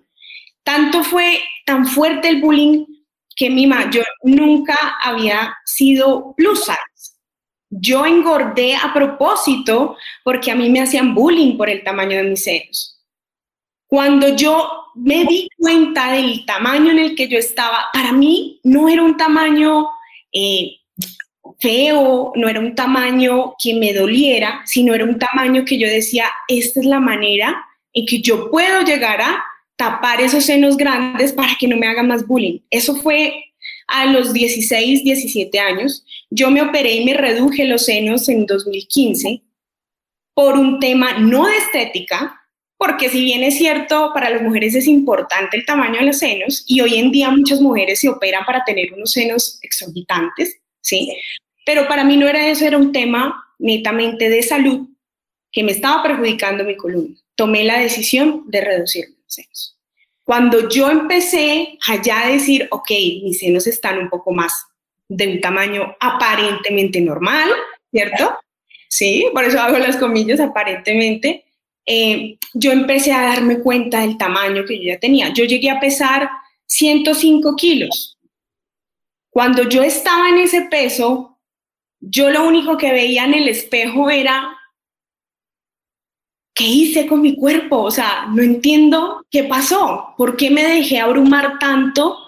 Tanto 0.62 1.02
fue 1.02 1.40
tan 1.66 1.86
fuerte 1.86 2.28
el 2.28 2.40
bullying 2.40 2.86
que 3.34 3.50
mi 3.50 3.66
ma, 3.66 3.90
yo 3.90 4.02
nunca 4.22 4.76
había 5.02 5.56
sido 5.64 6.34
plus 6.36 6.60
size. 6.60 7.16
Yo 7.68 8.06
engordé 8.06 8.76
a 8.76 8.94
propósito 8.94 9.96
porque 10.22 10.52
a 10.52 10.54
mí 10.54 10.70
me 10.70 10.82
hacían 10.82 11.16
bullying 11.16 11.56
por 11.56 11.68
el 11.68 11.82
tamaño 11.82 12.16
de 12.18 12.30
mis 12.30 12.44
senos. 12.44 12.97
Cuando 13.88 14.36
yo 14.36 14.84
me 14.94 15.24
di 15.24 15.48
cuenta 15.56 16.12
del 16.12 16.44
tamaño 16.44 16.92
en 16.92 16.98
el 16.98 17.14
que 17.16 17.26
yo 17.26 17.38
estaba, 17.38 17.86
para 17.92 18.12
mí 18.12 18.60
no 18.62 18.88
era 18.88 19.02
un 19.02 19.16
tamaño 19.16 19.88
eh, 20.32 20.76
feo, 21.58 22.32
no 22.36 22.48
era 22.48 22.60
un 22.60 22.74
tamaño 22.74 23.54
que 23.62 23.74
me 23.74 23.92
doliera, 23.92 24.60
sino 24.66 24.94
era 24.94 25.04
un 25.04 25.18
tamaño 25.18 25.64
que 25.64 25.78
yo 25.78 25.88
decía, 25.88 26.26
esta 26.46 26.80
es 26.80 26.86
la 26.86 27.00
manera 27.00 27.64
en 27.92 28.06
que 28.06 28.20
yo 28.20 28.50
puedo 28.50 28.82
llegar 28.82 29.20
a 29.20 29.44
tapar 29.76 30.20
esos 30.20 30.44
senos 30.44 30.76
grandes 30.76 31.32
para 31.32 31.56
que 31.58 31.66
no 31.66 31.76
me 31.76 31.86
haga 31.86 32.02
más 32.02 32.26
bullying. 32.26 32.58
Eso 32.70 32.94
fue 32.96 33.32
a 33.86 34.06
los 34.06 34.32
16, 34.32 35.02
17 35.02 35.58
años. 35.58 36.04
Yo 36.30 36.50
me 36.50 36.62
operé 36.62 36.96
y 36.96 37.04
me 37.04 37.14
reduje 37.14 37.64
los 37.64 37.86
senos 37.86 38.28
en 38.28 38.44
2015 38.44 39.42
por 40.34 40.56
un 40.56 40.78
tema 40.78 41.18
no 41.18 41.46
de 41.46 41.56
estética, 41.56 42.37
porque 42.78 43.10
si 43.10 43.20
bien 43.20 43.42
es 43.42 43.58
cierto, 43.58 44.12
para 44.14 44.30
las 44.30 44.40
mujeres 44.40 44.74
es 44.76 44.86
importante 44.86 45.56
el 45.56 45.66
tamaño 45.66 45.98
de 45.98 46.06
los 46.06 46.18
senos 46.18 46.64
y 46.68 46.80
hoy 46.80 46.94
en 46.94 47.10
día 47.10 47.28
muchas 47.28 47.60
mujeres 47.60 48.00
se 48.00 48.08
operan 48.08 48.44
para 48.46 48.64
tener 48.64 48.94
unos 48.94 49.10
senos 49.10 49.58
exorbitantes, 49.62 50.56
¿sí? 50.80 51.12
Pero 51.66 51.88
para 51.88 52.04
mí 52.04 52.16
no 52.16 52.28
era 52.28 52.48
eso, 52.48 52.64
era 52.64 52.78
un 52.78 52.92
tema 52.92 53.44
netamente 53.58 54.30
de 54.30 54.42
salud 54.44 54.88
que 55.50 55.64
me 55.64 55.72
estaba 55.72 56.04
perjudicando 56.04 56.62
mi 56.62 56.76
columna. 56.76 57.16
Tomé 57.34 57.64
la 57.64 57.80
decisión 57.80 58.44
de 58.46 58.60
reducir 58.60 59.06
los 59.08 59.34
senos. 59.34 59.76
Cuando 60.22 60.68
yo 60.68 60.88
empecé 60.88 61.78
allá 61.88 62.26
a 62.26 62.28
decir, 62.28 62.68
ok, 62.70 62.90
mis 63.24 63.40
senos 63.40 63.66
están 63.66 63.98
un 63.98 64.08
poco 64.08 64.32
más 64.32 64.52
de 65.08 65.26
un 65.26 65.40
tamaño 65.40 65.96
aparentemente 65.98 67.00
normal, 67.00 67.50
¿cierto? 67.90 68.38
Sí, 68.88 69.26
por 69.32 69.44
eso 69.44 69.60
hago 69.60 69.78
las 69.78 69.96
comillas 69.96 70.38
aparentemente 70.38 71.44
eh, 71.90 72.36
yo 72.52 72.70
empecé 72.70 73.12
a 73.12 73.22
darme 73.22 73.60
cuenta 73.60 74.00
del 74.00 74.18
tamaño 74.18 74.66
que 74.66 74.76
yo 74.76 74.92
ya 74.92 74.98
tenía. 74.98 75.32
Yo 75.32 75.44
llegué 75.44 75.70
a 75.70 75.80
pesar 75.80 76.28
105 76.66 77.56
kilos. 77.56 78.18
Cuando 79.30 79.66
yo 79.66 79.82
estaba 79.82 80.28
en 80.28 80.36
ese 80.36 80.62
peso, 80.70 81.38
yo 81.98 82.28
lo 82.28 82.46
único 82.46 82.76
que 82.76 82.92
veía 82.92 83.24
en 83.24 83.32
el 83.32 83.48
espejo 83.48 84.10
era, 84.10 84.54
¿qué 86.54 86.64
hice 86.64 87.06
con 87.06 87.22
mi 87.22 87.34
cuerpo? 87.34 87.78
O 87.84 87.90
sea, 87.90 88.26
no 88.34 88.42
entiendo 88.42 89.24
qué 89.30 89.44
pasó, 89.44 90.12
por 90.18 90.36
qué 90.36 90.50
me 90.50 90.64
dejé 90.64 90.98
abrumar 90.98 91.58
tanto 91.58 92.18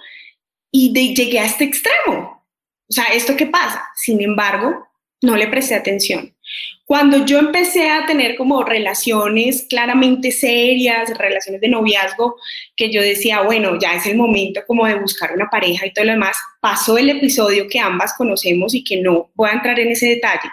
y 0.72 1.14
llegué 1.14 1.38
a 1.38 1.44
este 1.44 1.64
extremo. 1.64 2.46
O 2.88 2.92
sea, 2.92 3.04
¿esto 3.12 3.36
qué 3.36 3.44
pasa? 3.44 3.90
Sin 3.94 4.22
embargo, 4.22 4.88
no 5.20 5.36
le 5.36 5.48
presté 5.48 5.74
atención. 5.74 6.34
Cuando 6.90 7.24
yo 7.24 7.38
empecé 7.38 7.88
a 7.88 8.04
tener 8.04 8.34
como 8.34 8.64
relaciones 8.64 9.64
claramente 9.70 10.32
serias, 10.32 11.16
relaciones 11.16 11.60
de 11.60 11.68
noviazgo, 11.68 12.34
que 12.74 12.90
yo 12.90 13.00
decía, 13.00 13.42
bueno, 13.42 13.78
ya 13.78 13.94
es 13.94 14.06
el 14.06 14.16
momento 14.16 14.62
como 14.66 14.84
de 14.86 14.96
buscar 14.96 15.32
una 15.32 15.48
pareja 15.48 15.86
y 15.86 15.92
todo 15.92 16.06
lo 16.06 16.12
demás, 16.12 16.36
pasó 16.60 16.98
el 16.98 17.10
episodio 17.10 17.68
que 17.68 17.78
ambas 17.78 18.14
conocemos 18.18 18.74
y 18.74 18.82
que 18.82 19.00
no 19.00 19.30
voy 19.36 19.50
a 19.50 19.52
entrar 19.52 19.78
en 19.78 19.92
ese 19.92 20.06
detalle. 20.06 20.50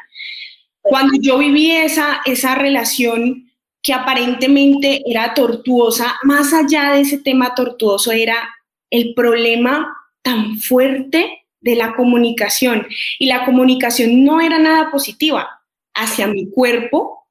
Cuando 0.79 1.17
yo 1.19 1.39
viví 1.39 1.71
esa, 1.71 2.21
esa 2.23 2.53
relación 2.53 3.51
que 3.81 3.93
aparentemente 3.93 5.01
era 5.07 5.33
tortuosa, 5.33 6.17
más 6.21 6.53
allá 6.53 6.91
de 6.93 7.01
ese 7.01 7.17
tema 7.17 7.55
tortuoso 7.55 8.11
era 8.11 8.47
el 8.91 9.15
problema 9.15 9.91
tan 10.21 10.59
fuerte 10.59 11.45
de 11.61 11.75
la 11.75 11.95
comunicación. 11.95 12.85
Y 13.17 13.25
la 13.25 13.43
comunicación 13.43 14.23
no 14.23 14.39
era 14.39 14.59
nada 14.59 14.91
positiva 14.91 15.56
hacia 15.97 16.27
mi 16.27 16.49
cuerpo 16.49 17.27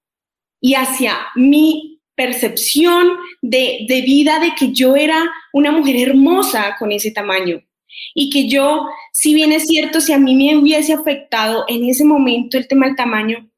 y 0.61 0.75
hacia 0.75 1.19
mi 1.35 1.97
percepción 2.15 3.17
de, 3.43 3.87
vida 3.89 4.41
de 4.41 4.55
que 4.59 4.73
yo 4.73 4.97
era 4.97 5.31
una 5.53 5.71
mujer 5.71 5.97
hermosa 6.09 6.77
con 6.79 6.91
ese 6.91 7.11
tamaño. 7.11 7.63
Y 8.15 8.31
que 8.31 8.49
yo, 8.49 8.87
si 9.13 9.35
bien 9.35 9.53
es 9.53 9.67
cierto, 9.67 10.01
si 10.01 10.13
a 10.13 10.19
mí 10.19 10.35
me 10.35 10.57
hubiese 10.57 10.93
afectado 10.93 11.65
en 11.69 11.85
ese 11.85 12.05
momento 12.05 12.59
el 12.59 12.67
tema 12.69 12.87
del 12.87 12.97
tamaño, 12.97 13.49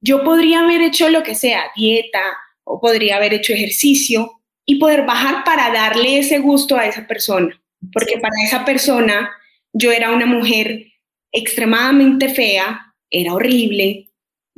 yo 0.00 0.24
podría 0.24 0.60
haber 0.60 0.82
hecho 0.82 1.08
lo 1.08 1.22
que 1.22 1.34
sea, 1.34 1.64
dieta, 1.76 2.22
o 2.64 2.80
podría 2.80 3.16
haber 3.16 3.34
hecho 3.34 3.52
ejercicio 3.52 4.42
y 4.66 4.76
poder 4.76 5.06
bajar 5.06 5.44
para 5.44 5.72
darle 5.72 6.18
ese 6.18 6.38
gusto 6.38 6.76
a 6.76 6.86
esa 6.86 7.06
persona. 7.06 7.60
Porque 7.92 8.18
para 8.18 8.34
esa 8.44 8.64
persona 8.64 9.30
yo 9.72 9.92
era 9.92 10.12
una 10.12 10.26
mujer 10.26 10.86
extremadamente 11.32 12.28
fea, 12.28 12.94
era 13.10 13.34
horrible, 13.34 14.07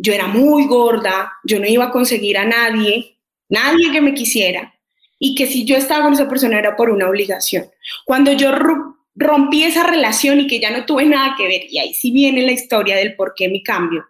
yo 0.03 0.15
era 0.15 0.27
muy 0.27 0.67
gorda, 0.67 1.31
yo 1.45 1.61
no 1.61 1.67
iba 1.67 1.85
a 1.85 1.91
conseguir 1.91 2.39
a 2.39 2.47
nadie, 2.47 3.19
nadie 3.51 3.93
que 3.93 4.01
me 4.01 4.15
quisiera. 4.15 4.75
y 5.23 5.35
que 5.35 5.47
si 5.47 5.67
yo 5.67 5.77
estaba 5.77 6.05
con 6.05 6.15
esa 6.15 6.27
persona 6.27 6.59
era 6.59 6.77
por 6.77 6.89
una 6.89 7.07
obligación. 7.07 7.71
Cuando 8.07 8.33
yo 8.33 8.53
rompí 9.15 9.65
esa 9.65 9.83
relación 9.87 10.41
y 10.41 10.47
que 10.47 10.59
ya 10.59 10.71
no 10.71 10.87
tuve 10.87 11.05
nada 11.05 11.35
que 11.37 11.47
ver, 11.47 11.67
y 11.69 11.79
ahí 11.79 11.93
sí 11.93 12.11
viene 12.11 12.41
la 12.41 12.53
historia 12.53 12.97
del 12.97 13.17
por 13.17 13.35
qué 13.37 13.47
mi 13.49 13.63
cambio. 13.63 14.07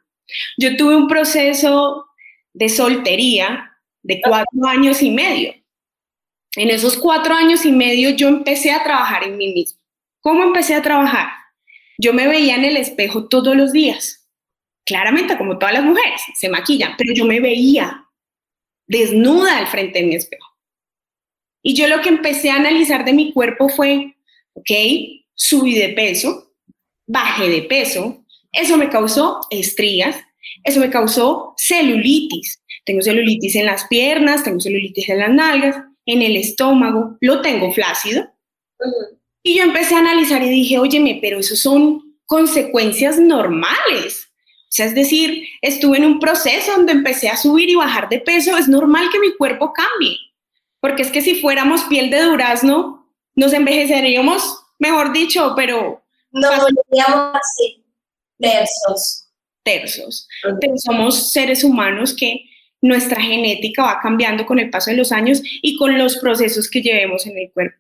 Yo 0.57 0.77
tuve 0.77 0.95
un 0.95 1.09
proceso 1.09 2.07
de 2.53 2.69
soltería 2.69 3.77
de 4.03 4.21
cuatro 4.21 4.69
años 4.69 5.03
y 5.03 5.11
medio. 5.11 5.53
En 6.55 6.71
esos 6.71 6.97
cuatro 6.97 7.35
años 7.35 7.65
y 7.65 7.73
medio 7.73 8.11
yo 8.11 8.29
empecé 8.29 8.71
a 8.71 8.85
trabajar 8.85 9.25
en 9.25 9.37
mí 9.37 9.53
mismo. 9.53 9.81
¿Cómo 10.21 10.45
empecé 10.45 10.75
a 10.77 10.83
trabajar? 10.83 11.29
Yo 11.99 12.13
me 12.13 12.29
veía 12.29 12.55
en 12.55 12.65
el 12.65 12.77
espejo 12.77 13.27
todos 13.27 13.57
los 13.57 13.73
días. 13.73 14.20
Claramente, 14.85 15.37
como 15.37 15.59
todas 15.59 15.75
las 15.75 15.85
mujeres, 15.85 16.21
se 16.35 16.49
maquillan, 16.49 16.95
pero 16.97 17.13
yo 17.15 17.25
me 17.25 17.41
veía 17.41 18.07
desnuda 18.87 19.59
al 19.59 19.69
frente 19.69 20.01
de 20.01 20.07
mi 20.07 20.15
espejo. 20.17 20.47
Y 21.63 21.75
yo 21.75 21.87
lo 21.87 22.01
que 22.01 22.09
empecé 22.09 22.51
a 22.51 22.57
analizar 22.57 23.05
de 23.05 23.13
mi 23.13 23.33
cuerpo 23.33 23.69
fue, 23.69 24.17
ok, 24.55 24.71
subí 25.35 25.75
de 25.75 25.91
peso, 25.91 26.55
bajé 27.07 27.49
de 27.49 27.63
peso, 27.63 28.25
eso 28.53 28.77
me 28.77 28.89
causó 28.89 29.41
estrías, 29.51 30.17
eso 30.65 30.81
me 30.81 30.91
causó 30.91 31.55
celulitis. 31.57 32.63
Tengo 32.85 33.03
celulitis 33.03 33.55
en 33.57 33.67
las 33.67 33.87
piernas, 33.87 34.43
tengo 34.43 34.61
celulitis 34.61 35.09
en 35.09 35.19
las 35.19 35.31
nalgas, 35.31 35.77
en 36.07 36.23
el 36.23 36.37
estómago, 36.37 37.17
lo 37.21 37.43
tengo 37.43 37.73
flácido. 37.73 38.29
Y 39.43 39.57
yo 39.59 39.65
empecé 39.65 39.95
a 39.95 40.01
analizar 40.01 40.43
y 40.43 40.51
dije, 40.51 40.79
óyeme, 40.79 41.19
pero 41.21 41.39
eso 41.39 41.57
son 41.57 42.17
consecuencias 42.27 43.19
normales. 43.19 44.30
O 44.71 44.73
sea, 44.73 44.87
es 44.87 44.95
decir, 44.95 45.49
estuve 45.63 45.99
en 45.99 46.05
un 46.05 46.21
proceso 46.21 46.71
donde 46.71 46.93
empecé 46.93 47.29
a 47.29 47.37
subir 47.37 47.69
y 47.69 47.75
bajar 47.75 48.09
de 48.09 48.21
peso, 48.21 48.57
es 48.57 48.69
normal 48.69 49.09
que 49.11 49.19
mi 49.19 49.35
cuerpo 49.35 49.73
cambie. 49.73 50.17
Porque 50.79 51.03
es 51.03 51.11
que 51.11 51.23
si 51.23 51.41
fuéramos 51.41 51.83
piel 51.85 52.09
de 52.09 52.23
durazno, 52.23 53.13
nos 53.35 53.53
envejeceríamos, 53.53 54.61
mejor 54.79 55.13
dicho, 55.13 55.55
pero... 55.57 56.05
No, 56.31 56.49
volveríamos 56.49 57.35
así, 57.35 57.85
tersos. 58.39 59.27
Tersos. 59.65 60.29
Somos 60.77 61.33
seres 61.33 61.65
humanos 61.65 62.15
que 62.15 62.45
nuestra 62.81 63.21
genética 63.21 63.83
va 63.83 64.01
cambiando 64.01 64.47
con 64.47 64.61
el 64.61 64.71
paso 64.71 64.93
de 64.93 64.97
los 64.97 65.11
años 65.11 65.43
y 65.63 65.77
con 65.77 65.99
los 65.99 66.17
procesos 66.19 66.71
que 66.71 66.81
llevemos 66.81 67.27
en 67.27 67.37
el 67.37 67.51
cuerpo. 67.53 67.77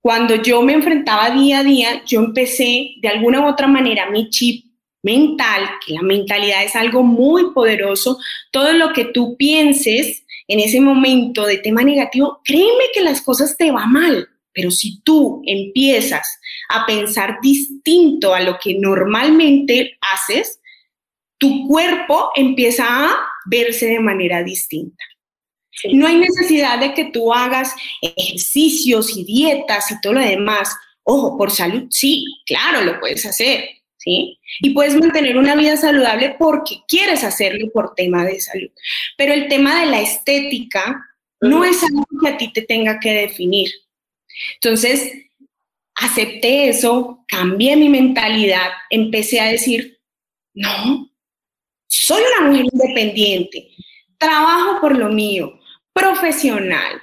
Cuando 0.00 0.34
yo 0.34 0.62
me 0.62 0.72
enfrentaba 0.72 1.30
día 1.30 1.60
a 1.60 1.64
día, 1.64 2.04
yo 2.04 2.18
empecé 2.18 2.96
de 3.00 3.08
alguna 3.08 3.40
u 3.40 3.48
otra 3.48 3.68
manera 3.68 4.10
mi 4.10 4.28
chip 4.30 4.67
mental, 5.02 5.68
que 5.86 5.94
la 5.94 6.02
mentalidad 6.02 6.64
es 6.64 6.74
algo 6.76 7.02
muy 7.02 7.52
poderoso, 7.52 8.18
todo 8.50 8.72
lo 8.72 8.92
que 8.92 9.06
tú 9.06 9.36
pienses 9.36 10.24
en 10.48 10.60
ese 10.60 10.80
momento 10.80 11.46
de 11.46 11.58
tema 11.58 11.82
negativo, 11.82 12.40
créeme 12.44 12.84
que 12.94 13.02
las 13.02 13.20
cosas 13.20 13.56
te 13.56 13.70
van 13.70 13.92
mal, 13.92 14.28
pero 14.52 14.70
si 14.70 15.00
tú 15.02 15.42
empiezas 15.46 16.26
a 16.70 16.86
pensar 16.86 17.38
distinto 17.42 18.34
a 18.34 18.40
lo 18.40 18.58
que 18.58 18.78
normalmente 18.78 19.98
haces, 20.12 20.60
tu 21.38 21.68
cuerpo 21.68 22.30
empieza 22.34 22.84
a 22.88 23.28
verse 23.46 23.86
de 23.86 24.00
manera 24.00 24.42
distinta. 24.42 25.04
No 25.92 26.08
hay 26.08 26.16
necesidad 26.16 26.80
de 26.80 26.92
que 26.94 27.04
tú 27.04 27.32
hagas 27.32 27.74
ejercicios 28.02 29.16
y 29.16 29.24
dietas 29.24 29.90
y 29.92 30.00
todo 30.00 30.14
lo 30.14 30.20
demás. 30.20 30.74
Ojo, 31.04 31.38
por 31.38 31.50
salud, 31.50 31.84
sí, 31.90 32.24
claro, 32.44 32.82
lo 32.82 32.98
puedes 32.98 33.24
hacer, 33.24 33.68
¿sí? 34.08 34.40
Y 34.60 34.70
puedes 34.70 34.96
mantener 34.96 35.36
una 35.36 35.54
vida 35.54 35.76
saludable 35.76 36.34
porque 36.38 36.76
quieres 36.88 37.24
hacerlo 37.24 37.70
por 37.72 37.94
tema 37.94 38.24
de 38.24 38.40
salud. 38.40 38.70
Pero 39.16 39.34
el 39.34 39.48
tema 39.48 39.80
de 39.80 39.86
la 39.86 40.00
estética 40.00 41.04
no 41.40 41.64
es 41.64 41.82
algo 41.82 42.06
que 42.20 42.28
a 42.28 42.36
ti 42.36 42.52
te 42.52 42.62
tenga 42.62 42.98
que 42.98 43.12
definir. 43.12 43.70
Entonces, 44.54 45.12
acepté 45.94 46.68
eso, 46.68 47.24
cambié 47.28 47.76
mi 47.76 47.88
mentalidad, 47.88 48.70
empecé 48.90 49.40
a 49.40 49.46
decir, 49.46 49.98
no, 50.54 51.10
soy 51.86 52.22
una 52.36 52.48
mujer 52.48 52.66
independiente, 52.72 53.68
trabajo 54.16 54.80
por 54.80 54.96
lo 54.96 55.08
mío, 55.10 55.58
profesional. 55.92 57.00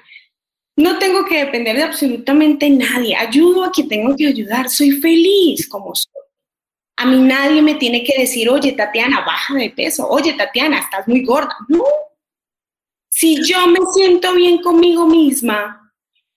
No 0.77 0.99
tengo 0.99 1.23
que 1.25 1.45
depender 1.45 1.77
de 1.77 1.83
absolutamente 1.83 2.69
nadie. 2.69 3.15
Ayudo 3.15 3.63
a 3.63 3.71
quien 3.71 3.87
tengo 3.87 4.13
que 4.13 4.27
ayudar. 4.27 4.69
Soy 4.69 4.91
feliz 4.91 5.69
como 5.69 5.95
soy. 5.95 6.14
A 6.97 7.05
mí 7.05 7.17
nadie 7.17 7.61
me 7.61 7.75
tiene 7.75 8.03
que 8.03 8.17
decir, 8.17 8.49
oye, 8.49 8.71
Tatiana, 8.71 9.21
baja 9.25 9.55
de 9.55 9.69
peso. 9.69 10.07
Oye, 10.07 10.33
Tatiana, 10.33 10.79
estás 10.79 11.07
muy 11.07 11.23
gorda. 11.23 11.55
No. 11.67 11.83
Si 13.09 13.43
yo 13.43 13.67
me 13.67 13.79
siento 13.93 14.33
bien 14.33 14.61
conmigo 14.61 15.05
misma, 15.05 15.85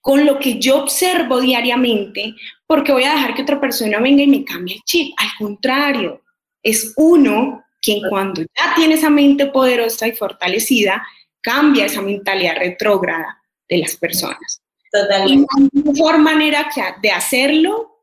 con 0.01 0.25
lo 0.25 0.39
que 0.39 0.59
yo 0.59 0.83
observo 0.83 1.39
diariamente, 1.41 2.35
porque 2.65 2.91
voy 2.91 3.03
a 3.03 3.13
dejar 3.13 3.35
que 3.35 3.41
otra 3.41 3.59
persona 3.59 3.99
venga 3.99 4.23
y 4.23 4.27
me 4.27 4.45
cambie 4.45 4.75
el 4.75 4.81
chip. 4.83 5.13
Al 5.17 5.29
contrario, 5.37 6.21
es 6.63 6.93
uno 6.97 7.63
quien 7.81 8.01
cuando 8.09 8.41
ya 8.41 8.73
tiene 8.75 8.95
esa 8.95 9.09
mente 9.09 9.47
poderosa 9.47 10.07
y 10.07 10.13
fortalecida, 10.13 11.05
cambia 11.41 11.85
esa 11.85 12.01
mentalidad 12.01 12.57
retrógrada 12.57 13.41
de 13.67 13.77
las 13.77 13.95
personas. 13.95 14.61
Totalmente. 14.91 15.47
Y 15.57 15.79
hay 15.79 15.83
mejor 15.83 16.17
manera 16.17 16.69
de 17.01 17.11
hacerlo 17.11 17.98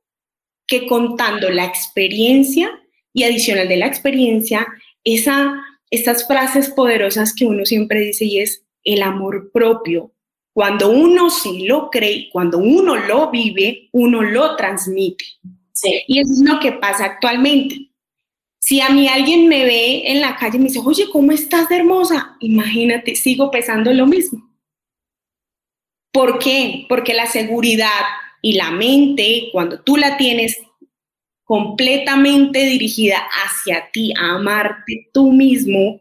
que 0.66 0.86
contando 0.86 1.50
la 1.50 1.64
experiencia 1.64 2.70
y 3.12 3.24
adicional 3.24 3.68
de 3.68 3.76
la 3.76 3.86
experiencia, 3.86 4.66
esa, 5.04 5.62
esas 5.90 6.26
frases 6.26 6.70
poderosas 6.70 7.34
que 7.34 7.46
uno 7.46 7.64
siempre 7.64 8.00
dice 8.00 8.24
y 8.24 8.40
es 8.40 8.64
el 8.84 9.02
amor 9.02 9.50
propio. 9.52 10.12
Cuando 10.52 10.90
uno 10.90 11.30
sí 11.30 11.66
lo 11.66 11.90
cree, 11.90 12.28
cuando 12.32 12.58
uno 12.58 12.96
lo 12.96 13.30
vive, 13.30 13.88
uno 13.92 14.22
lo 14.22 14.56
transmite. 14.56 15.24
Sí. 15.72 16.02
Y 16.06 16.20
eso 16.20 16.32
es 16.32 16.40
lo 16.40 16.58
que 16.60 16.72
pasa 16.72 17.04
actualmente. 17.04 17.90
Si 18.58 18.80
a 18.80 18.88
mí 18.88 19.06
alguien 19.06 19.48
me 19.48 19.64
ve 19.64 20.10
en 20.10 20.20
la 20.20 20.36
calle 20.36 20.56
y 20.56 20.60
me 20.60 20.68
dice, 20.68 20.80
oye, 20.84 21.04
¿cómo 21.12 21.30
estás 21.32 21.68
de 21.68 21.76
hermosa? 21.76 22.36
Imagínate, 22.40 23.14
sigo 23.14 23.50
pesando 23.50 23.92
lo 23.92 24.06
mismo. 24.06 24.50
¿Por 26.12 26.38
qué? 26.38 26.86
Porque 26.88 27.14
la 27.14 27.26
seguridad 27.26 28.02
y 28.42 28.54
la 28.54 28.70
mente, 28.70 29.48
cuando 29.52 29.80
tú 29.80 29.96
la 29.96 30.16
tienes 30.16 30.56
completamente 31.44 32.60
dirigida 32.64 33.18
hacia 33.44 33.90
ti, 33.92 34.12
a 34.18 34.34
amarte 34.34 35.08
tú 35.12 35.32
mismo, 35.32 36.00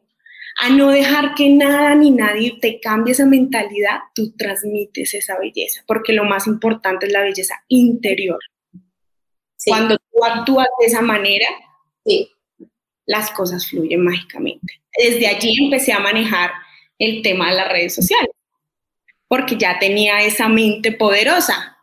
a 0.61 0.69
no 0.69 0.89
dejar 0.89 1.35
que 1.35 1.49
nada 1.49 1.95
ni 1.95 2.11
nadie 2.11 2.57
te 2.61 2.79
cambie 2.79 3.13
esa 3.13 3.25
mentalidad, 3.25 3.99
tú 4.13 4.33
transmites 4.37 5.13
esa 5.13 5.37
belleza, 5.37 5.83
porque 5.85 6.13
lo 6.13 6.23
más 6.23 6.47
importante 6.47 7.07
es 7.07 7.11
la 7.11 7.21
belleza 7.21 7.55
interior. 7.67 8.39
Cuando 9.65 9.97
tú 9.97 10.23
actúas 10.23 10.67
de 10.79 10.85
esa 10.85 11.01
manera, 11.01 11.47
sí 12.05 12.29
las 13.05 13.31
cosas 13.31 13.67
fluyen 13.67 14.03
mágicamente. 14.03 14.81
Desde 14.97 15.27
allí 15.27 15.63
empecé 15.63 15.93
a 15.93 15.99
manejar 15.99 16.51
el 16.97 17.21
tema 17.21 17.49
de 17.49 17.57
las 17.57 17.69
redes 17.69 17.93
sociales, 17.93 18.31
porque 19.27 19.57
ya 19.57 19.79
tenía 19.79 20.21
esa 20.23 20.47
mente 20.47 20.91
poderosa. 20.91 21.74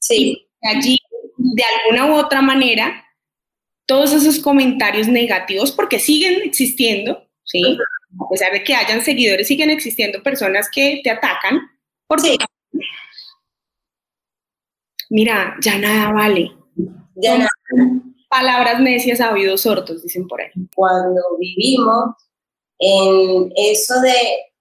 Sí. 0.00 0.48
Y 0.60 0.68
allí, 0.68 0.98
de 1.36 1.62
alguna 1.62 2.12
u 2.12 2.18
otra 2.18 2.42
manera, 2.42 3.04
todos 3.86 4.12
esos 4.12 4.38
comentarios 4.40 5.08
negativos, 5.08 5.72
porque 5.72 5.98
siguen 5.98 6.42
existiendo, 6.42 7.26
¿sí? 7.44 7.62
A 8.20 8.28
pesar 8.28 8.52
de 8.52 8.64
que 8.64 8.74
hayan 8.74 9.02
seguidores, 9.02 9.46
siguen 9.46 9.70
existiendo 9.70 10.22
personas 10.22 10.68
que 10.70 11.00
te 11.04 11.10
atacan. 11.10 11.60
Por 12.06 12.20
sí. 12.20 12.36
Mira, 15.08 15.56
ya 15.60 15.78
nada 15.78 16.12
vale. 16.12 16.52
Ya 17.16 17.38
nada 17.38 17.50
palabras 18.30 18.80
necias 18.80 19.20
a 19.20 19.32
oídos 19.32 19.62
sordos, 19.62 20.02
dicen 20.02 20.26
por 20.28 20.40
ahí. 20.40 20.50
Cuando 20.74 21.20
vivimos 21.38 22.14
en 22.78 23.52
eso 23.56 24.00
de 24.00 24.14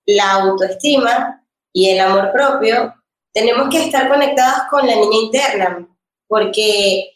la 0.07 0.31
autoestima 0.33 1.45
y 1.71 1.89
el 1.89 1.99
amor 1.99 2.31
propio, 2.33 2.93
tenemos 3.33 3.69
que 3.69 3.85
estar 3.85 4.09
conectados 4.09 4.63
con 4.69 4.85
la 4.85 4.95
niña 4.95 5.17
interna, 5.17 5.87
porque, 6.27 7.11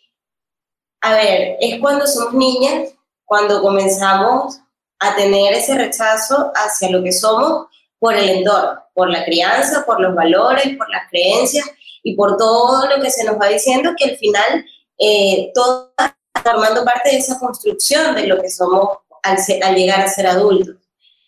a 1.02 1.14
ver, 1.14 1.58
es 1.60 1.80
cuando 1.80 2.08
somos 2.08 2.34
niñas, 2.34 2.94
cuando 3.26 3.62
comenzamos 3.62 4.60
a 5.00 5.16
tener 5.16 5.54
ese 5.54 5.76
rechazo 5.76 6.52
hacia 6.56 6.90
lo 6.90 7.04
que 7.04 7.12
somos 7.12 7.68
por 8.00 8.16
el 8.16 8.30
entorno, 8.30 8.84
por 8.94 9.10
la 9.10 9.26
crianza, 9.26 9.86
por 9.86 10.00
los 10.00 10.16
valores, 10.16 10.78
por 10.78 10.90
las 10.90 11.10
creencias 11.10 11.66
y 12.04 12.16
por 12.16 12.38
todo 12.38 12.88
lo 12.88 13.02
que 13.02 13.10
se 13.10 13.24
nos 13.24 13.40
va 13.40 13.48
diciendo 13.48 13.92
que 13.98 14.12
al 14.12 14.18
final 14.18 14.66
eh, 14.98 15.52
todas 15.54 16.14
formando 16.44 16.84
parte 16.84 17.10
de 17.10 17.18
esa 17.18 17.40
construcción 17.40 18.16
de 18.16 18.28
lo 18.28 18.42
que 18.42 18.50
somos 18.50 18.98
al, 19.24 19.38
llegar 19.76 20.02
a 20.02 20.08
ser 20.08 20.28
adultos. 20.28 20.76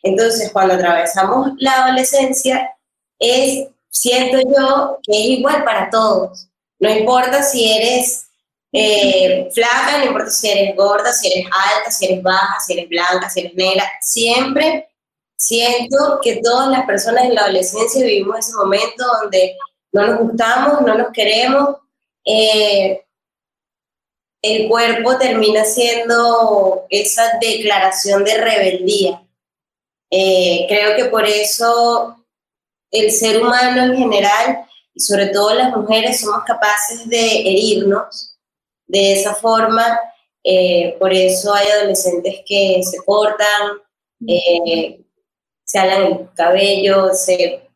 Entonces, 0.04 0.52
cuando 0.52 0.76
atravesamos 0.76 1.52
la 1.58 1.86
adolescencia, 1.86 2.69
es, 3.17 3.69
siento 3.95 4.38
yo, 4.39 4.99
que 5.03 5.17
es 5.17 5.25
igual 5.39 5.63
para 5.63 5.89
todos. 5.89 6.47
No 6.79 6.89
importa 6.89 7.41
si 7.41 7.71
eres 7.71 8.27
eh, 8.73 9.49
flaca, 9.53 9.99
no 9.99 10.05
importa 10.05 10.29
si 10.29 10.49
eres 10.49 10.75
gorda, 10.75 11.13
si 11.13 11.31
eres 11.31 11.45
alta, 11.45 11.89
si 11.89 12.05
eres 12.05 12.21
baja, 12.21 12.60
si 12.60 12.73
eres 12.73 12.89
blanca, 12.89 13.29
si 13.29 13.39
eres 13.39 13.55
negra, 13.55 13.89
siempre 14.01 14.89
siento 15.38 16.19
que 16.21 16.41
todas 16.43 16.69
las 16.69 16.86
personas 16.86 17.23
en 17.25 17.36
la 17.36 17.41
adolescencia 17.43 18.03
vivimos 18.03 18.39
ese 18.39 18.55
momento 18.55 19.05
donde 19.21 19.55
no 19.93 20.08
nos 20.08 20.19
gustamos, 20.19 20.81
no 20.81 20.95
nos 20.95 21.12
queremos, 21.13 21.77
eh, 22.25 23.01
el 24.41 24.67
cuerpo 24.67 25.17
termina 25.17 25.63
siendo 25.63 26.86
esa 26.89 27.38
declaración 27.39 28.23
de 28.25 28.38
rebeldía. 28.38 29.25
Eh, 30.12 30.65
creo 30.67 30.95
que 30.95 31.05
por 31.05 31.25
eso 31.25 32.14
el 32.99 33.12
ser 33.12 33.41
humano 33.41 33.84
en 33.84 33.97
general 33.97 34.65
y 34.93 34.99
sobre 34.99 35.27
todo 35.27 35.53
las 35.53 35.75
mujeres 35.75 36.21
somos 36.21 36.43
capaces 36.45 37.08
de 37.08 37.39
herirnos 37.41 38.38
de 38.88 39.13
esa 39.13 39.34
forma. 39.34 39.99
Eh, 40.43 40.95
por 40.99 41.12
eso 41.13 41.53
hay 41.53 41.67
adolescentes 41.67 42.41
que 42.45 42.81
se 42.84 42.97
cortan, 43.03 43.79
eh, 44.27 45.01
se 45.63 45.79
alan 45.79 46.03
el 46.03 46.29
cabello, 46.36 47.13
se, 47.13 47.67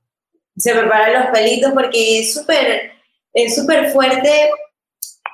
se 0.56 0.74
preparan 0.74 1.14
los 1.14 1.32
pelitos, 1.32 1.72
porque 1.74 2.20
es 2.20 2.34
súper 2.34 3.00
es 3.34 3.56
súper 3.56 3.92
fuerte 3.92 4.52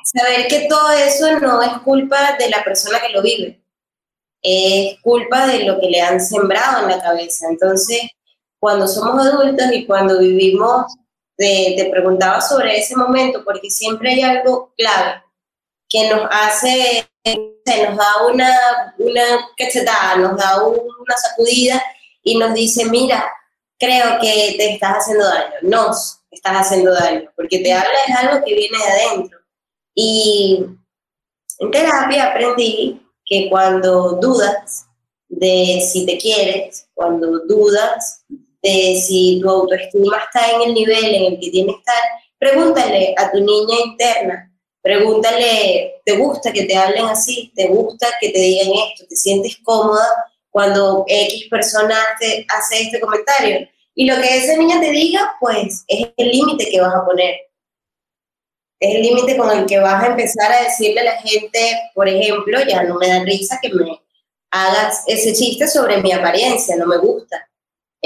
saber 0.04 0.48
que 0.48 0.68
todo 0.70 0.92
eso 0.92 1.40
no 1.40 1.62
es 1.62 1.72
culpa 1.84 2.36
de 2.38 2.50
la 2.50 2.64
persona 2.64 3.00
que 3.00 3.14
lo 3.14 3.22
vive, 3.22 3.62
es 4.42 5.00
culpa 5.02 5.48
de 5.48 5.64
lo 5.64 5.80
que 5.80 5.90
le 5.90 6.02
han 6.02 6.22
sembrado 6.22 6.84
en 6.84 6.90
la 6.90 7.02
cabeza. 7.02 7.48
Entonces, 7.50 8.02
cuando 8.66 8.88
somos 8.88 9.24
adultos 9.24 9.68
y 9.74 9.86
cuando 9.86 10.18
vivimos, 10.18 10.92
te, 11.38 11.88
preguntaba 11.92 12.42
sobre 12.42 12.80
ese 12.80 12.96
momento, 12.96 13.44
porque 13.46 13.70
siempre 13.70 14.10
hay 14.10 14.24
algo 14.24 14.74
clave 14.76 15.22
que 15.88 16.10
nos 16.10 16.28
hace, 16.32 17.08
nos 17.24 17.96
da 17.96 18.26
una, 18.28 18.96
una 18.98 19.22
cachetada, 19.56 20.16
nos 20.16 20.36
da 20.36 20.66
una 20.66 21.16
sacudida 21.16 21.80
y 22.24 22.40
nos 22.40 22.56
dice, 22.56 22.86
mira, 22.86 23.24
creo 23.78 24.20
que 24.20 24.56
te 24.58 24.74
estás 24.74 24.94
haciendo 24.98 25.26
daño, 25.26 25.54
nos 25.62 26.22
estás 26.32 26.54
haciendo 26.56 26.92
daño, 26.92 27.32
porque 27.36 27.60
te 27.60 27.72
habla 27.72 28.00
de 28.08 28.14
algo 28.14 28.44
que 28.44 28.56
viene 28.56 28.80
de 28.80 28.84
adentro. 28.84 29.40
Y 29.94 30.66
en 31.60 31.70
terapia 31.70 32.32
aprendí 32.32 33.00
que 33.28 33.48
cuando 33.48 34.14
dudas 34.14 34.88
de 35.28 35.88
si 35.88 36.04
te 36.08 36.18
quieres, 36.18 36.88
cuando 36.96 37.46
dudas 37.46 38.26
si 38.70 39.40
tu 39.42 39.50
autoestima 39.50 40.18
está 40.18 40.52
en 40.52 40.70
el 40.70 40.74
nivel 40.74 41.16
en 41.16 41.34
el 41.34 41.40
que 41.40 41.50
tiene 41.50 41.74
que 41.74 41.80
estar, 41.80 42.02
pregúntale 42.38 43.14
a 43.18 43.32
tu 43.32 43.40
niña 43.40 43.76
interna, 43.86 44.52
pregúntale, 44.82 46.02
¿te 46.06 46.18
gusta 46.18 46.52
que 46.52 46.66
te 46.66 46.76
hablen 46.76 47.06
así? 47.06 47.52
¿Te 47.56 47.68
gusta 47.68 48.08
que 48.20 48.30
te 48.30 48.40
digan 48.40 48.74
esto? 48.88 49.06
¿Te 49.08 49.16
sientes 49.16 49.58
cómoda 49.64 50.08
cuando 50.50 51.06
X 51.08 51.48
persona 51.50 51.98
te 52.20 52.46
hace 52.50 52.84
este 52.84 53.00
comentario? 53.00 53.68
Y 53.94 54.06
lo 54.06 54.22
que 54.22 54.38
esa 54.38 54.58
niña 54.58 54.80
te 54.80 54.92
diga, 54.92 55.36
pues 55.40 55.84
es 55.88 56.08
el 56.18 56.30
límite 56.30 56.70
que 56.70 56.82
vas 56.82 56.94
a 56.94 57.06
poner 57.06 57.36
es 58.80 58.96
el 58.96 59.02
límite 59.02 59.38
con 59.38 59.50
el 59.58 59.66
que 59.66 59.80
vas 59.80 60.04
a 60.04 60.08
empezar 60.08 60.52
a 60.52 60.64
decirle 60.64 61.02
a 61.02 61.06
la 61.06 61.22
gente, 61.22 61.60
por 61.94 62.08
ejemplo, 62.08 62.60
ya 62.68 62.84
no 62.84 62.96
me 62.96 63.08
da 63.08 63.24
risa 63.24 63.60
que 63.62 63.70
me 63.70 64.00
hagas 64.52 65.04
ese 65.08 65.34
chiste 65.34 65.68
sobre 65.68 66.02
mi 66.02 66.12
apariencia, 66.12 66.76
no 66.76 66.86
me 66.86 66.98
gusta. 66.98 67.48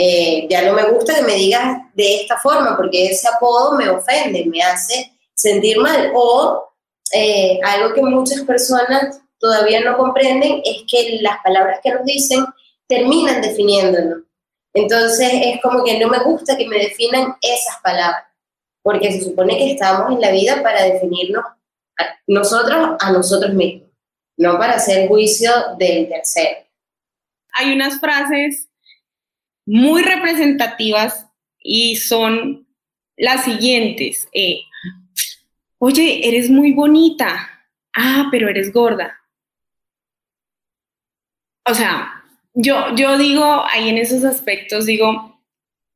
Eh, 0.02 0.48
ya 0.50 0.62
no 0.62 0.72
me 0.72 0.90
gusta 0.92 1.14
que 1.14 1.24
me 1.24 1.36
digas 1.36 1.78
de 1.94 2.22
esta 2.22 2.38
forma, 2.38 2.78
porque 2.78 3.08
ese 3.08 3.28
apodo 3.28 3.76
me 3.76 3.90
ofende, 3.90 4.46
me 4.46 4.62
hace 4.62 5.12
sentir 5.34 5.78
mal. 5.78 6.14
O 6.16 6.70
eh, 7.12 7.60
algo 7.62 7.94
que 7.94 8.02
muchas 8.02 8.44
personas 8.44 9.20
todavía 9.38 9.82
no 9.82 9.98
comprenden 9.98 10.62
es 10.64 10.84
que 10.90 11.20
las 11.20 11.40
palabras 11.44 11.82
que 11.84 11.92
nos 11.92 12.06
dicen 12.06 12.46
terminan 12.88 13.42
definiéndonos. 13.42 14.20
Entonces 14.74 15.32
es 15.34 15.62
como 15.62 15.84
que 15.84 16.00
no 16.00 16.08
me 16.08 16.20
gusta 16.20 16.56
que 16.56 16.68
me 16.68 16.78
definan 16.78 17.36
esas 17.42 17.82
palabras 17.84 18.24
porque 18.82 19.12
se 19.12 19.22
supone 19.22 19.58
que 19.58 19.74
estamos 19.74 20.14
en 20.14 20.22
la 20.22 20.32
vida 20.32 20.64
para 20.64 20.84
definirnos 20.84 21.44
nosotros 22.26 22.96
a 23.02 23.12
nosotros 23.12 23.54
mismos, 23.54 23.90
no 24.38 24.58
para 24.58 24.76
hacer 24.76 25.10
juicio 25.10 25.52
del 25.78 26.08
tercero. 26.08 26.66
Hay 27.56 27.74
unas 27.74 28.00
frases 28.00 28.69
muy 29.70 30.02
representativas 30.02 31.28
y 31.60 31.98
son 31.98 32.68
las 33.16 33.46
siguientes. 33.46 34.28
Eh, 34.34 34.62
Oye, 35.78 36.28
eres 36.28 36.50
muy 36.50 36.74
bonita. 36.74 37.50
Ah, 37.96 38.28
pero 38.32 38.50
eres 38.50 38.74
gorda. 38.74 39.18
O 41.66 41.74
sea, 41.74 42.24
yo, 42.54 42.96
yo 42.96 43.18
digo 43.18 43.64
ahí 43.70 43.90
en 43.90 43.98
esos 43.98 44.24
aspectos, 44.26 44.86
digo, 44.86 45.42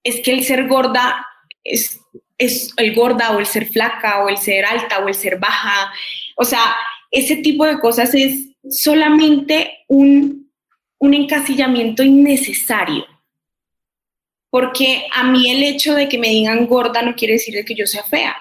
es 0.04 0.22
que 0.22 0.32
el 0.32 0.44
ser 0.44 0.68
gorda 0.68 1.28
es 1.64 2.00
es 2.38 2.74
el 2.78 2.94
gorda 2.96 3.32
o 3.32 3.40
el 3.40 3.46
ser 3.46 3.68
flaca 3.68 4.24
o 4.24 4.30
el 4.30 4.38
ser 4.38 4.66
alta 4.66 5.00
o 5.00 5.08
el 5.08 5.14
ser 5.14 5.40
baja. 5.40 5.94
O 6.36 6.44
sea, 6.44 6.76
ese 7.12 7.38
tipo 7.38 7.66
de 7.66 7.80
cosas 7.80 8.14
es 8.14 8.50
solamente 8.70 9.86
un, 9.88 10.52
un 10.98 11.14
encasillamiento 11.14 12.04
innecesario. 12.04 13.06
Porque 14.54 15.08
a 15.12 15.24
mí 15.24 15.50
el 15.50 15.64
hecho 15.64 15.96
de 15.96 16.08
que 16.08 16.20
me 16.20 16.28
digan 16.28 16.68
gorda 16.68 17.02
no 17.02 17.16
quiere 17.16 17.34
decir 17.34 17.56
de 17.56 17.66
que 17.66 17.74
yo 17.74 17.88
sea 17.88 18.04
fea. 18.04 18.36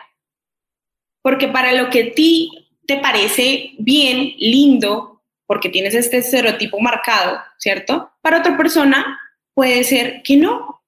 Porque 1.23 1.49
para 1.49 1.73
lo 1.73 1.89
que 1.89 2.03
a 2.03 2.13
ti 2.13 2.51
te 2.87 2.99
parece 2.99 3.71
bien, 3.79 4.35
lindo, 4.37 5.23
porque 5.47 5.71
tienes 5.71 5.95
este 5.95 6.19
estereotipo 6.19 6.79
marcado, 6.81 7.41
¿cierto? 7.57 8.13
Para 8.21 8.41
otra 8.41 8.59
persona 8.59 9.19
puede 9.55 9.85
ser 9.85 10.21
que 10.23 10.37
no. 10.37 10.83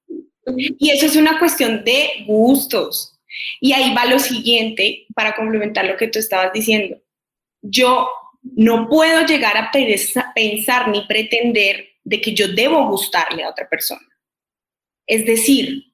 Y 0.45 0.91
eso 0.91 1.07
es 1.07 1.15
una 1.15 1.39
cuestión 1.39 1.83
de 1.83 2.23
gustos. 2.27 3.19
Y 3.59 3.73
ahí 3.73 3.95
va 3.95 4.05
lo 4.05 4.19
siguiente 4.19 5.07
para 5.15 5.33
complementar 5.33 5.85
lo 5.85 5.97
que 5.97 6.07
tú 6.07 6.19
estabas 6.19 6.53
diciendo. 6.53 6.97
Yo 7.63 8.07
no 8.43 8.87
puedo 8.87 9.25
llegar 9.25 9.57
a 9.57 9.71
pensar 9.71 10.87
ni 10.89 11.01
pretender 11.07 11.83
de 12.03 12.21
que 12.21 12.35
yo 12.35 12.47
debo 12.49 12.87
gustarle 12.89 13.43
a 13.43 13.49
otra 13.49 13.67
persona. 13.67 14.05
Es 15.07 15.25
decir, 15.25 15.85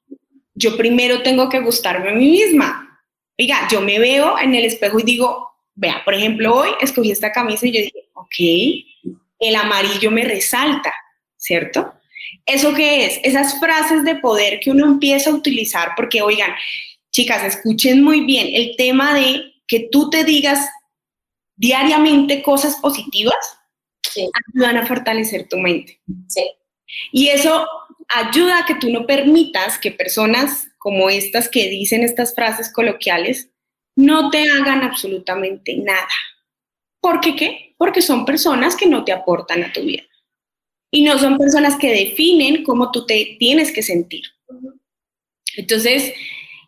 yo 0.54 0.78
primero 0.78 1.21
tengo 1.24 1.50
que 1.50 1.60
gustarme 1.60 2.10
a 2.10 2.13
mí 2.13 2.30
misma. 2.30 3.02
Oiga, 3.38 3.67
yo 3.71 3.82
me 3.82 4.00
veo 4.00 4.38
en 4.39 4.54
el 4.56 4.65
espejo 4.65 5.00
y 5.00 5.04
digo, 5.04 5.50
vea, 5.76 6.02
por 6.04 6.13
ejemplo, 6.13 6.56
hoy 6.56 6.69
escogí 6.82 7.12
esta 7.12 7.32
camisa 7.32 7.67
y 7.67 7.71
yo 7.71 7.82
dije, 7.82 8.10
ok, 8.13 9.15
el 9.39 9.56
amarillo 9.56 10.12
me 10.12 10.24
resalta, 10.24 10.93
¿cierto? 11.38 11.93
¿Eso 12.45 12.74
qué 12.74 13.06
es? 13.06 13.19
Esas 13.24 13.60
frases 13.60 14.04
de 14.04 14.15
poder 14.15 14.60
que 14.60 14.71
uno 14.71 14.86
empieza 14.86 15.30
a 15.30 15.34
utilizar, 15.34 15.93
porque 15.95 16.21
oigan, 16.21 16.52
chicas, 17.12 17.43
escuchen 17.43 18.04
muy 18.04 18.21
bien, 18.21 18.47
el 18.54 18.76
tema 18.76 19.13
de 19.13 19.54
que 19.67 19.88
tú 19.91 20.10
te 20.10 20.24
digas 20.24 20.69
diariamente 21.56 22.41
cosas 22.41 22.76
positivas 22.78 23.36
ayudan 24.54 24.78
a 24.78 24.86
fortalecer 24.86 25.47
tu 25.47 25.58
mente. 25.58 26.02
Sí. 26.28 26.52
Y 27.12 27.30
eso 27.30 27.65
ayuda 28.13 28.60
a 28.60 28.65
que 28.65 28.76
tú 28.76 28.89
no 28.89 29.06
permitas 29.06 29.78
que 29.78 29.91
personas 29.91 30.69
como 30.78 31.10
estas 31.10 31.50
que 31.50 31.69
dicen 31.69 32.04
estas 32.04 32.34
frases 32.34 32.71
coloquiales 32.71 33.50
no 33.95 34.30
te 34.30 34.50
hagan 34.50 34.84
absolutamente 34.84 35.76
nada. 35.78 36.08
¿Por 37.02 37.19
qué 37.19 37.36
qué? 37.36 37.76
Porque 37.78 38.02
son 38.02 38.26
personas 38.26 38.76
que 38.76 38.88
no 38.88 39.04
te 39.04 39.12
aportan 39.12 39.63
a 39.63 39.71
tu 39.74 39.82
vida 39.82 40.04
y 40.91 41.04
no 41.04 41.17
son 41.17 41.38
personas 41.38 41.78
que 41.78 41.91
definen 41.91 42.63
cómo 42.63 42.91
tú 42.91 43.06
te 43.06 43.38
tienes 43.39 43.71
que 43.71 43.82
sentir. 43.82 44.24
Entonces, 45.56 46.13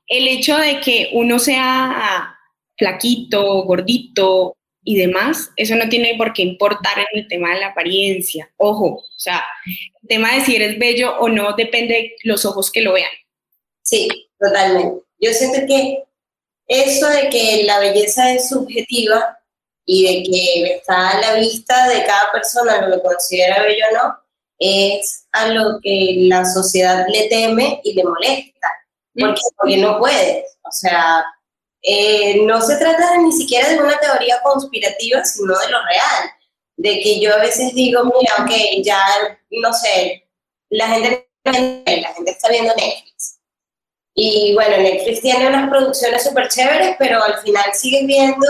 el 0.08 0.28
hecho 0.28 0.58
de 0.58 0.80
que 0.80 1.10
uno 1.14 1.40
sea 1.40 2.38
flaquito, 2.78 3.64
gordito 3.64 4.56
y 4.84 4.98
demás, 4.98 5.52
eso 5.56 5.76
no 5.76 5.88
tiene 5.90 6.16
por 6.18 6.34
qué 6.34 6.42
importar 6.42 7.00
en 7.00 7.22
el 7.22 7.28
tema 7.28 7.54
de 7.54 7.62
la 7.62 7.68
apariencia. 7.68 8.52
Ojo, 8.58 8.86
o 8.86 9.20
sea, 9.20 9.44
el 10.02 10.08
tema 10.08 10.34
de 10.34 10.42
si 10.42 10.56
eres 10.56 10.78
bello 10.78 11.18
o 11.20 11.30
no 11.30 11.54
depende 11.54 11.94
de 11.94 12.16
los 12.24 12.46
ojos 12.46 12.72
que 12.72 12.82
lo 12.82 12.94
vean. 12.94 13.12
Sí, 13.82 14.08
totalmente. 14.40 15.04
Yo 15.20 15.32
siento 15.32 15.66
que 15.68 16.04
eso 16.68 17.08
de 17.08 17.30
que 17.30 17.64
la 17.64 17.80
belleza 17.80 18.34
es 18.34 18.50
subjetiva 18.50 19.40
y 19.86 20.04
de 20.04 20.24
que 20.24 20.74
está 20.76 21.12
a 21.12 21.22
la 21.22 21.36
vista 21.36 21.88
de 21.88 22.06
cada 22.06 22.32
persona 22.32 22.88
lo 22.88 22.96
que 22.96 23.04
considera 23.04 23.64
bello 23.64 23.86
o 23.92 23.96
no, 23.96 24.18
es 24.60 25.28
a 25.32 25.48
lo 25.48 25.80
que 25.82 26.16
la 26.20 26.46
sociedad 26.46 27.06
le 27.10 27.28
teme 27.28 27.82
y 27.84 27.94
le 27.94 28.04
molesta, 28.04 28.68
porque, 29.14 29.42
porque 29.58 29.78
no 29.78 30.00
puedes. 30.00 30.46
O 30.64 30.72
sea, 30.72 31.26
eh, 31.84 32.42
no 32.46 32.62
se 32.62 32.78
trata 32.78 33.18
ni 33.18 33.32
siquiera 33.32 33.70
de 33.70 33.80
una 33.80 34.00
teoría 34.00 34.42
conspirativa, 34.42 35.24
sino 35.26 35.58
de 35.60 35.70
lo 35.70 35.78
real. 35.84 36.32
De 36.78 37.00
que 37.02 37.20
yo 37.20 37.34
a 37.34 37.40
veces 37.40 37.76
digo, 37.76 38.04
mira, 38.06 38.34
ok, 38.40 38.82
ya, 38.84 39.00
no 39.52 39.72
sé, 39.74 40.28
la 40.70 40.88
gente, 40.88 41.28
la 41.44 42.14
gente 42.14 42.32
está 42.32 42.50
viendo 42.50 42.74
Netflix. 42.76 43.40
Y 44.16 44.54
bueno, 44.54 44.78
Netflix 44.78 45.22
tiene 45.22 45.48
unas 45.48 45.70
producciones 45.70 46.24
súper 46.24 46.48
chéveres, 46.48 46.96
pero 46.98 47.22
al 47.22 47.40
final 47.40 47.66
sigues 47.74 48.06
viendo 48.06 48.48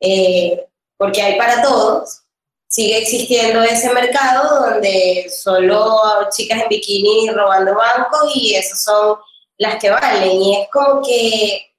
eh, 0.00 0.66
porque 0.96 1.22
hay 1.22 1.38
para 1.38 1.62
todos, 1.62 2.22
sigue 2.68 2.98
existiendo 2.98 3.62
ese 3.62 3.92
mercado 3.92 4.70
donde 4.70 5.30
solo 5.30 6.28
chicas 6.30 6.62
en 6.62 6.68
bikini 6.68 7.30
robando 7.30 7.74
bancos 7.74 8.32
y 8.34 8.54
esos 8.54 8.80
son 8.80 9.18
las 9.58 9.76
que 9.76 9.90
valen. 9.90 10.30
Y 10.30 10.60
es 10.60 10.68
como 10.70 11.02
que 11.02 11.69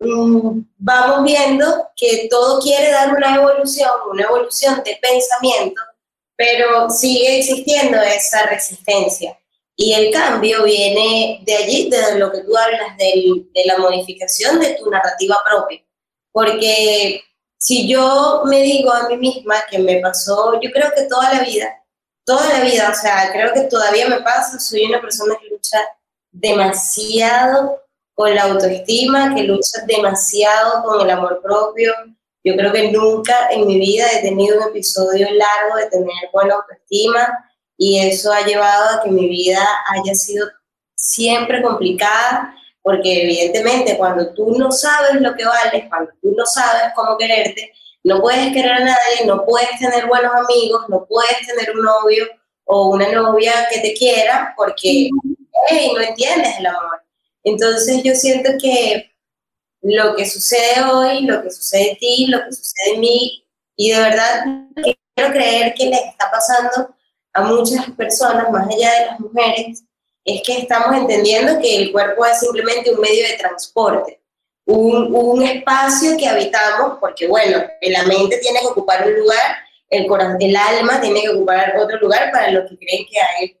vamos 0.00 1.24
viendo 1.24 1.90
que 1.94 2.28
todo 2.30 2.60
quiere 2.60 2.90
dar 2.90 3.14
una 3.14 3.36
evolución, 3.36 3.90
una 4.10 4.24
evolución 4.24 4.82
de 4.84 4.98
pensamiento, 5.00 5.80
pero 6.36 6.88
sigue 6.88 7.38
existiendo 7.38 8.00
esa 8.00 8.44
resistencia. 8.46 9.36
Y 9.76 9.94
el 9.94 10.12
cambio 10.12 10.64
viene 10.64 11.40
de 11.44 11.56
allí, 11.56 11.90
de 11.90 12.18
lo 12.18 12.30
que 12.30 12.40
tú 12.40 12.56
hablas, 12.56 12.96
de 12.98 13.44
la 13.64 13.78
modificación 13.78 14.60
de 14.60 14.74
tu 14.74 14.90
narrativa 14.90 15.38
propia. 15.46 15.82
Porque 16.32 17.22
si 17.58 17.88
yo 17.88 18.42
me 18.46 18.62
digo 18.62 18.92
a 18.92 19.08
mí 19.08 19.16
misma 19.16 19.56
que 19.70 19.78
me 19.78 20.00
pasó, 20.00 20.60
yo 20.60 20.70
creo 20.70 20.90
que 20.94 21.04
toda 21.04 21.34
la 21.34 21.40
vida, 21.44 21.82
toda 22.24 22.46
la 22.58 22.64
vida, 22.64 22.90
o 22.90 22.94
sea, 22.94 23.30
creo 23.32 23.52
que 23.52 23.62
todavía 23.62 24.08
me 24.08 24.20
pasa, 24.20 24.58
soy 24.58 24.84
una 24.84 25.00
persona 25.00 25.36
que 25.40 25.48
lucha 25.48 25.78
demasiado 26.30 27.82
con 28.20 28.34
la 28.34 28.42
autoestima, 28.42 29.34
que 29.34 29.44
lucha 29.44 29.80
demasiado 29.86 30.82
con 30.82 31.00
el 31.00 31.08
amor 31.08 31.40
propio. 31.42 31.90
Yo 32.44 32.54
creo 32.54 32.70
que 32.70 32.92
nunca 32.92 33.48
en 33.50 33.66
mi 33.66 33.78
vida 33.78 34.04
he 34.12 34.20
tenido 34.20 34.58
un 34.58 34.68
episodio 34.68 35.26
largo 35.30 35.76
de 35.78 35.86
tener 35.88 36.28
buena 36.30 36.56
autoestima 36.56 37.32
y 37.78 37.98
eso 37.98 38.30
ha 38.30 38.44
llevado 38.44 38.90
a 38.90 39.02
que 39.02 39.08
mi 39.08 39.26
vida 39.26 39.66
haya 39.88 40.14
sido 40.14 40.46
siempre 40.94 41.62
complicada 41.62 42.54
porque 42.82 43.22
evidentemente 43.22 43.96
cuando 43.96 44.34
tú 44.34 44.54
no 44.58 44.70
sabes 44.70 45.18
lo 45.18 45.34
que 45.34 45.46
vales, 45.46 45.86
cuando 45.88 46.10
tú 46.20 46.34
no 46.36 46.44
sabes 46.44 46.92
cómo 46.94 47.16
quererte, 47.16 47.72
no 48.04 48.20
puedes 48.20 48.52
querer 48.52 48.72
a 48.72 48.80
nadie, 48.80 49.24
no 49.24 49.46
puedes 49.46 49.78
tener 49.78 50.06
buenos 50.08 50.32
amigos, 50.34 50.82
no 50.90 51.06
puedes 51.06 51.46
tener 51.46 51.74
un 51.74 51.86
novio 51.86 52.26
o 52.66 52.90
una 52.90 53.10
novia 53.10 53.66
que 53.72 53.80
te 53.80 53.94
quiera 53.94 54.52
porque 54.58 55.08
no 55.94 56.00
entiendes 56.02 56.58
el 56.58 56.66
amor. 56.66 57.00
Entonces 57.44 58.02
yo 58.02 58.14
siento 58.14 58.52
que 58.60 59.10
lo 59.82 60.14
que 60.14 60.28
sucede 60.28 60.82
hoy, 60.82 61.22
lo 61.22 61.42
que 61.42 61.50
sucede 61.50 61.92
en 61.92 61.98
ti, 61.98 62.26
lo 62.26 62.44
que 62.44 62.52
sucede 62.52 62.94
en 62.94 63.00
mí, 63.00 63.44
y 63.76 63.92
de 63.92 63.98
verdad 63.98 64.44
quiero 64.74 65.32
creer 65.32 65.74
que 65.74 65.86
les 65.86 66.00
está 66.00 66.30
pasando 66.30 66.94
a 67.32 67.42
muchas 67.42 67.90
personas, 67.92 68.50
más 68.50 68.68
allá 68.68 68.92
de 68.92 69.06
las 69.06 69.20
mujeres, 69.20 69.84
es 70.24 70.42
que 70.42 70.58
estamos 70.58 70.96
entendiendo 70.96 71.60
que 71.60 71.76
el 71.76 71.92
cuerpo 71.92 72.26
es 72.26 72.40
simplemente 72.40 72.92
un 72.92 73.00
medio 73.00 73.26
de 73.26 73.38
transporte, 73.38 74.20
un, 74.66 75.14
un 75.14 75.42
espacio 75.42 76.16
que 76.16 76.28
habitamos, 76.28 76.98
porque 77.00 77.26
bueno, 77.26 77.64
la 77.80 78.02
mente 78.04 78.38
tiene 78.38 78.60
que 78.60 78.66
ocupar 78.66 79.06
un 79.06 79.18
lugar, 79.18 79.56
el, 79.88 80.06
corazón, 80.06 80.36
el 80.40 80.54
alma 80.54 81.00
tiene 81.00 81.22
que 81.22 81.30
ocupar 81.30 81.74
otro 81.78 81.98
lugar 81.98 82.30
para 82.30 82.50
los 82.50 82.68
que 82.68 82.76
creen 82.76 83.06
que 83.10 83.18
hay 83.18 83.60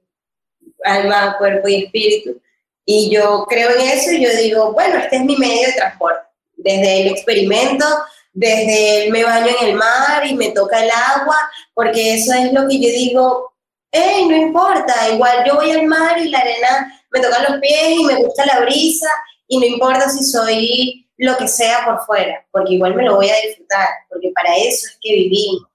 alma, 0.84 1.36
cuerpo 1.38 1.68
y 1.68 1.84
espíritu. 1.84 2.40
Y 2.84 3.10
yo 3.10 3.46
creo 3.48 3.70
en 3.70 3.80
eso 3.80 4.12
y 4.12 4.24
yo 4.24 4.30
digo, 4.36 4.72
bueno, 4.72 4.98
este 4.98 5.16
es 5.16 5.22
mi 5.22 5.36
medio 5.36 5.68
de 5.68 5.74
transporte. 5.74 6.22
Desde 6.56 7.02
el 7.02 7.08
experimento, 7.08 7.84
desde 8.32 9.04
el 9.04 9.12
me 9.12 9.24
baño 9.24 9.48
en 9.60 9.68
el 9.68 9.74
mar 9.74 10.26
y 10.26 10.34
me 10.34 10.50
toca 10.50 10.82
el 10.82 10.90
agua, 10.90 11.36
porque 11.74 12.14
eso 12.14 12.32
es 12.34 12.52
lo 12.52 12.68
que 12.68 12.80
yo 12.80 12.88
digo, 12.88 13.52
hey, 13.90 14.26
no 14.28 14.36
importa, 14.36 15.08
igual 15.12 15.44
yo 15.46 15.56
voy 15.56 15.70
al 15.70 15.86
mar 15.86 16.18
y 16.18 16.28
la 16.28 16.38
arena 16.38 17.00
me 17.10 17.20
toca 17.20 17.48
los 17.48 17.60
pies 17.60 17.90
y 17.98 18.04
me 18.04 18.16
gusta 18.16 18.46
la 18.46 18.60
brisa 18.60 19.08
y 19.48 19.58
no 19.58 19.66
importa 19.66 20.08
si 20.08 20.22
soy 20.22 21.08
lo 21.16 21.36
que 21.36 21.48
sea 21.48 21.84
por 21.84 22.00
fuera, 22.06 22.46
porque 22.50 22.74
igual 22.74 22.94
me 22.94 23.04
lo 23.04 23.16
voy 23.16 23.28
a 23.28 23.46
disfrutar, 23.46 23.88
porque 24.08 24.30
para 24.34 24.56
eso 24.56 24.86
es 24.86 24.98
que 25.00 25.12
vivimos, 25.12 25.68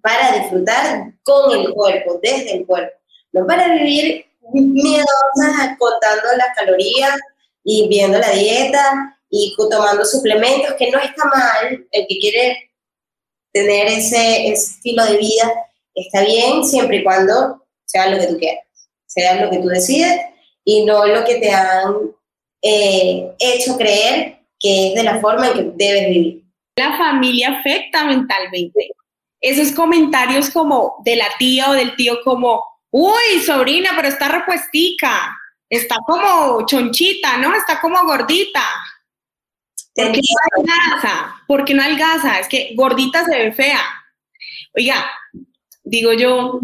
para 0.00 0.38
disfrutar 0.38 1.12
con 1.22 1.58
el 1.58 1.72
cuerpo, 1.72 2.20
desde 2.22 2.58
el 2.58 2.66
cuerpo, 2.66 2.96
no 3.32 3.46
para 3.46 3.68
vivir 3.74 4.25
miedosas 4.52 5.76
contando 5.78 6.28
las 6.36 6.56
calorías 6.56 7.18
y 7.64 7.88
viendo 7.88 8.18
la 8.18 8.30
dieta 8.30 9.18
y 9.30 9.54
tomando 9.70 10.04
suplementos, 10.04 10.74
que 10.78 10.90
no 10.90 10.98
está 10.98 11.24
mal, 11.24 11.86
el 11.90 12.06
que 12.06 12.18
quiere 12.18 12.70
tener 13.52 13.86
ese, 13.88 14.48
estilo 14.48 15.04
de 15.04 15.16
vida 15.16 15.52
está 15.94 16.22
bien 16.22 16.64
siempre 16.64 16.98
y 16.98 17.04
cuando 17.04 17.64
sea 17.86 18.08
lo 18.10 18.18
que 18.18 18.26
tú 18.26 18.38
quieras, 18.38 18.64
sea 19.06 19.42
lo 19.42 19.50
que 19.50 19.58
tú 19.58 19.68
decides 19.68 20.20
y 20.64 20.84
no 20.84 21.06
lo 21.06 21.24
que 21.24 21.36
te 21.36 21.50
han 21.50 21.94
eh, 22.62 23.32
hecho 23.38 23.76
creer 23.76 24.40
que 24.60 24.88
es 24.88 24.94
de 24.94 25.02
la 25.02 25.20
forma 25.20 25.48
en 25.48 25.54
que 25.54 25.84
debes 25.84 26.08
vivir. 26.08 26.42
La 26.76 26.96
familia 26.98 27.58
afecta 27.58 28.04
mentalmente. 28.04 28.90
Esos 29.40 29.72
comentarios 29.72 30.50
como 30.50 30.96
de 31.04 31.16
la 31.16 31.28
tía 31.38 31.70
o 31.70 31.72
del 31.72 31.96
tío 31.96 32.18
como, 32.24 32.62
Uy, 32.98 33.42
sobrina, 33.44 33.90
pero 33.94 34.08
está 34.08 34.26
repuestica. 34.26 35.36
Está 35.68 35.96
como 36.06 36.64
chonchita, 36.64 37.36
¿no? 37.36 37.54
Está 37.54 37.78
como 37.78 38.02
gordita. 38.04 38.64
¿Por 39.94 40.12
qué 40.12 40.20
no 40.22 40.62
algaza? 40.62 41.42
¿Por 41.46 41.64
qué 41.66 41.74
no 41.74 41.82
algaza? 41.82 42.40
Es 42.40 42.48
que 42.48 42.72
gordita 42.74 43.22
se 43.26 43.36
ve 43.36 43.52
fea. 43.52 43.82
Oiga, 44.74 45.10
digo 45.84 46.14
yo, 46.14 46.58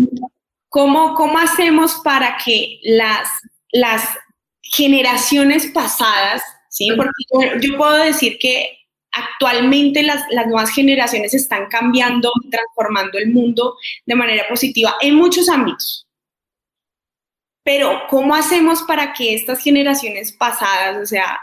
¿cómo, 0.71 1.15
cómo 1.17 1.39
hacemos 1.39 2.01
para 2.03 2.39
que 2.43 2.81
las, 2.83 3.29
las 3.71 4.03
generaciones 4.63 5.67
pasadas, 5.67 6.43
¿sí? 6.71 6.93
Porque 6.97 7.61
yo, 7.61 7.77
puedo 7.77 8.05
decir 8.05 8.39
que 8.39 8.79
actualmente 9.11 10.03
las, 10.03 10.25
las, 10.31 10.47
nuevas 10.47 10.71
generaciones 10.71 11.35
están 11.35 11.67
cambiando, 11.67 12.33
transformando 12.51 13.19
el 13.19 13.29
mundo 13.29 13.77
de 14.07 14.15
manera 14.15 14.49
positiva 14.49 14.97
en 15.03 15.17
muchos 15.17 15.51
ámbitos. 15.51 16.02
Pero 17.65 18.03
¿cómo 18.09 18.35
hacemos 18.35 18.83
para 18.83 19.13
que 19.13 19.35
estas 19.35 19.61
generaciones 19.61 20.33
pasadas, 20.33 20.97
o 20.97 21.07
sea, 21.07 21.39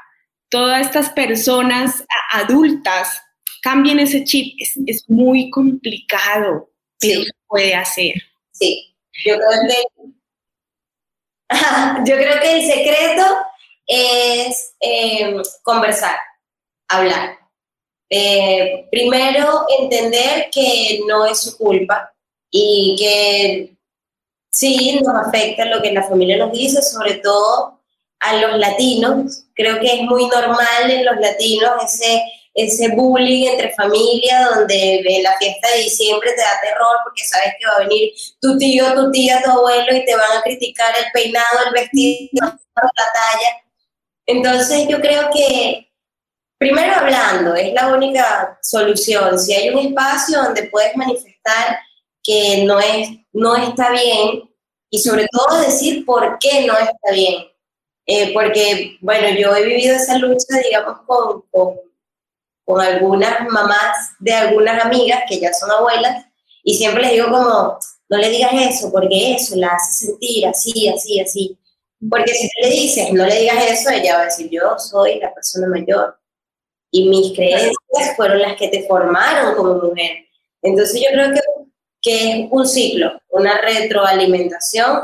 todas 0.49 0.86
estas 0.86 1.10
personas 1.12 2.03
adultas, 2.32 3.21
cambien 3.62 3.99
ese 3.99 4.23
chip? 4.23 4.55
Es, 4.60 5.10
muy 5.10 5.49
complicado, 5.49 6.69
pero 6.99 7.21
se 7.21 7.32
puede 7.47 7.73
hacer. 7.73 8.13
Sí, 8.51 8.95
yo 9.25 9.36
creo 9.38 9.49
que, 9.67 9.84
yo 12.12 12.15
creo 12.15 12.41
que 12.41 12.58
el 12.58 12.71
secreto 12.71 13.38
es 13.88 14.75
em, 14.82 15.41
conversar, 15.63 16.17
hablar. 16.89 17.39
Eh, 18.10 18.88
primero, 18.91 19.65
entender 19.79 20.49
que 20.51 21.01
no 21.08 21.25
es 21.25 21.41
su 21.41 21.58
culpa 21.58 22.12
y 22.51 22.95
que 22.97 23.79
Sí, 24.50 25.00
nos 25.02 25.28
afecta 25.28 25.66
lo 25.66 25.82
que 25.82 25.92
la 25.92 26.04
familia 26.04 26.38
nos 26.38 26.52
dice, 26.52 26.82
sobre 26.82 27.16
todo 27.16 27.80
a 28.20 28.36
los 28.36 28.58
latinos. 28.58 29.46
Creo 29.54 29.80
que 29.80 29.94
es 29.94 30.02
muy 30.02 30.28
normal 30.28 30.90
en 30.90 31.06
los 31.06 31.18
latinos 31.18 31.72
ese, 31.84 32.24
ese 32.54 32.90
bullying 32.90 33.48
entre 33.48 33.74
familia, 33.74 34.50
donde 34.56 35.00
en 35.00 35.24
la 35.24 35.38
fiesta 35.38 35.68
de 35.74 35.84
diciembre 35.84 36.32
te 36.32 36.42
da 36.42 36.60
terror 36.62 36.98
porque 37.04 37.26
sabes 37.26 37.54
que 37.60 37.66
va 37.66 37.74
a 37.76 37.88
venir 37.88 38.12
tu 38.42 38.58
tío, 38.58 38.94
tu 38.94 39.12
tía, 39.12 39.42
tu 39.44 39.52
abuelo 39.52 39.96
y 39.96 40.06
te 40.06 40.16
van 40.16 40.38
a 40.38 40.42
criticar 40.42 40.94
el 40.98 41.06
peinado, 41.14 41.66
el 41.68 41.74
vestido, 41.74 42.30
la 42.42 43.08
talla. 43.14 43.64
Entonces 44.26 44.88
yo 44.88 45.00
creo 45.00 45.30
que 45.32 45.90
primero 46.58 46.94
hablando 46.96 47.56
es 47.56 47.74
la 47.74 47.88
única 47.88 48.60
solución. 48.62 49.40
Si 49.40 49.54
hay 49.54 49.70
un 49.70 49.80
espacio 49.80 50.42
donde 50.44 50.64
puedes 50.64 50.96
manifestar 50.96 51.80
que 52.30 52.63
no, 52.63 52.80
es, 52.80 53.10
no 53.34 53.56
está 53.56 53.92
bien 53.92 54.48
y 54.92 55.00
sobre 55.00 55.26
todo 55.32 55.62
decir 55.62 56.06
por 56.06 56.38
qué 56.38 56.68
no 56.68 56.78
está 56.78 57.12
bien. 57.12 57.46
Eh, 58.06 58.34
porque, 58.34 58.98
bueno, 59.02 59.30
yo 59.36 59.56
he 59.56 59.63
vivido 59.63 59.96
esa 59.96 60.18
lucha, 60.20 60.60
digamos, 60.63 61.00
con, 61.08 61.42
con, 61.50 61.76
con, 62.65 62.82
algunas 62.82 63.48
mamás 63.50 64.12
de 64.20 64.34
algunas 64.34 64.86
amigas 64.86 65.24
que 65.28 65.39
ya 65.39 65.54
son 65.54 65.72
abuelas 65.72 66.26
y 66.63 66.76
siempre 66.76 67.02
les 67.04 67.12
digo 67.13 67.32
como, 67.32 67.80
no 68.10 68.18
le 68.18 68.30
digas 68.30 68.52
eso, 68.54 68.92
porque 68.92 69.34
eso 69.34 69.56
la 69.56 69.70
hace 69.70 70.06
sentir 70.06 70.46
así, 70.46 70.88
así, 70.88 71.20
así. 71.20 71.58
Porque 72.10 72.32
si 72.34 72.48
tú 72.48 72.54
le 72.62 72.70
dices, 72.70 73.12
no 73.12 73.26
le 73.26 73.39
digas 73.39 73.65
eso, 73.72 73.89
ella 73.89 74.18
va 74.18 74.22
a 74.22 74.26
decir, 74.26 74.50
yo 74.52 74.78
soy 74.78 75.20
la 75.20 75.34
persona 75.34 75.68
mayor 75.68 76.15
y 76.92 77.10
mis 77.10 77.34
creencias 77.36 78.15
fueron 78.15 78.39
las 78.39 78.56
que 78.56 78.68
te 78.68 78.88
formaron 78.88 79.56
como 79.56 79.76
mujer. 79.76 80.26
Entonces 80.62 81.02
yo 81.02 81.08
creo 81.12 81.34
que 81.34 81.39
que 82.02 82.32
es 82.32 82.48
un 82.52 82.68
ciclo, 82.68 83.20
una 83.30 83.60
retroalimentación, 83.62 85.02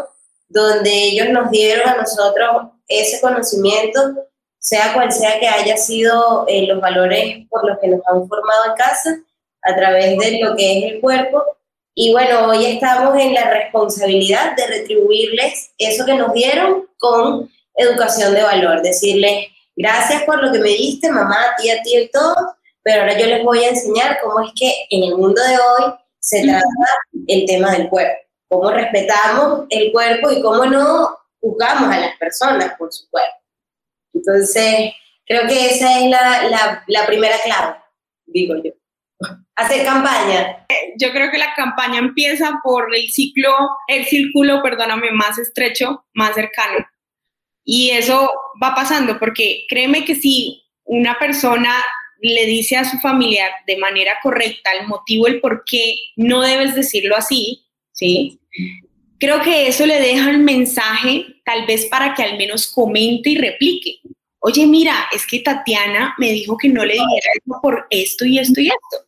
donde 0.47 0.91
ellos 0.91 1.29
nos 1.29 1.51
dieron 1.51 1.87
a 1.89 1.97
nosotros 1.97 2.67
ese 2.87 3.19
conocimiento, 3.19 3.99
sea 4.59 4.93
cual 4.93 5.11
sea 5.11 5.39
que 5.39 5.47
haya 5.47 5.77
sido 5.77 6.45
eh, 6.47 6.65
los 6.67 6.79
valores 6.81 7.45
por 7.49 7.67
los 7.67 7.77
que 7.79 7.87
nos 7.87 8.01
han 8.07 8.27
formado 8.27 8.65
en 8.69 8.75
casa, 8.75 9.19
a 9.63 9.75
través 9.75 10.17
de 10.17 10.39
lo 10.41 10.55
que 10.55 10.77
es 10.77 10.93
el 10.93 11.01
cuerpo. 11.01 11.43
Y 11.95 12.11
bueno, 12.11 12.49
hoy 12.49 12.65
estamos 12.65 13.17
en 13.17 13.33
la 13.33 13.49
responsabilidad 13.49 14.55
de 14.55 14.67
retribuirles 14.67 15.71
eso 15.77 16.05
que 16.05 16.15
nos 16.15 16.33
dieron 16.33 16.87
con 16.97 17.49
educación 17.75 18.33
de 18.33 18.43
valor, 18.43 18.81
decirles 18.81 19.47
gracias 19.75 20.23
por 20.23 20.41
lo 20.41 20.51
que 20.51 20.59
me 20.59 20.69
diste, 20.69 21.09
mamá, 21.09 21.37
tía, 21.57 21.81
tío 21.83 22.01
y 22.01 22.09
todo, 22.09 22.35
pero 22.83 23.01
ahora 23.01 23.17
yo 23.17 23.25
les 23.25 23.43
voy 23.43 23.63
a 23.63 23.69
enseñar 23.69 24.19
cómo 24.23 24.41
es 24.45 24.51
que 24.55 24.71
en 24.89 25.03
el 25.03 25.17
mundo 25.17 25.41
de 25.41 25.57
hoy 25.57 25.93
se 26.25 26.41
trata 26.41 26.65
el 27.27 27.45
tema 27.45 27.71
del 27.71 27.87
cuerpo, 27.87 28.17
cómo 28.49 28.71
respetamos 28.71 29.67
el 29.69 29.91
cuerpo 29.91 30.31
y 30.31 30.41
cómo 30.41 30.65
no 30.65 31.15
juzgamos 31.39 31.93
a 31.93 31.99
las 31.99 32.17
personas 32.17 32.73
por 32.79 32.91
su 32.91 33.07
cuerpo. 33.11 33.37
Entonces, 34.11 34.91
creo 35.27 35.47
que 35.47 35.67
esa 35.67 35.99
es 35.99 36.09
la, 36.09 36.83
la 36.87 37.05
primera 37.05 37.35
clave, 37.43 37.75
digo 38.25 38.55
yo. 38.55 38.71
Hacer 39.55 39.85
campaña. 39.85 40.65
Yo 40.97 41.11
creo 41.11 41.29
que 41.29 41.37
la 41.37 41.53
campaña 41.53 41.99
empieza 41.99 42.59
por 42.63 42.93
el 42.95 43.07
ciclo, 43.09 43.51
el 43.87 44.05
círculo, 44.05 44.63
perdóname, 44.63 45.11
más 45.11 45.37
estrecho, 45.37 46.05
más 46.13 46.33
cercano. 46.33 46.87
Y 47.63 47.91
eso 47.91 48.31
va 48.61 48.73
pasando, 48.73 49.19
porque 49.19 49.65
créeme 49.69 50.03
que 50.05 50.15
si 50.15 50.63
una 50.85 51.19
persona 51.19 51.71
le 52.19 52.45
dice 52.45 52.77
a 52.77 52.89
su 52.89 52.97
familiar 52.99 53.49
de 53.67 53.77
manera 53.77 54.13
correcta 54.21 54.71
el 54.79 54.87
motivo, 54.87 55.27
el 55.27 55.39
por 55.39 55.63
qué 55.65 55.95
no 56.15 56.41
debes 56.41 56.75
decirlo 56.75 57.15
así, 57.15 57.65
¿sí? 57.91 58.39
Creo 59.19 59.41
que 59.41 59.67
eso 59.67 59.85
le 59.85 59.99
deja 59.99 60.29
el 60.29 60.39
mensaje 60.39 61.25
tal 61.45 61.65
vez 61.65 61.85
para 61.85 62.13
que 62.13 62.23
al 62.23 62.37
menos 62.37 62.67
comente 62.67 63.29
y 63.29 63.37
replique. 63.37 63.99
Oye, 64.39 64.67
mira, 64.67 65.07
es 65.11 65.25
que 65.25 65.39
Tatiana 65.39 66.13
me 66.17 66.31
dijo 66.31 66.57
que 66.57 66.69
no 66.69 66.85
le 66.85 66.93
dijera 66.93 67.29
eso 67.33 67.59
por 67.61 67.87
esto 67.89 68.25
y 68.25 68.39
esto 68.39 68.61
y 68.61 68.67
esto. 68.67 69.05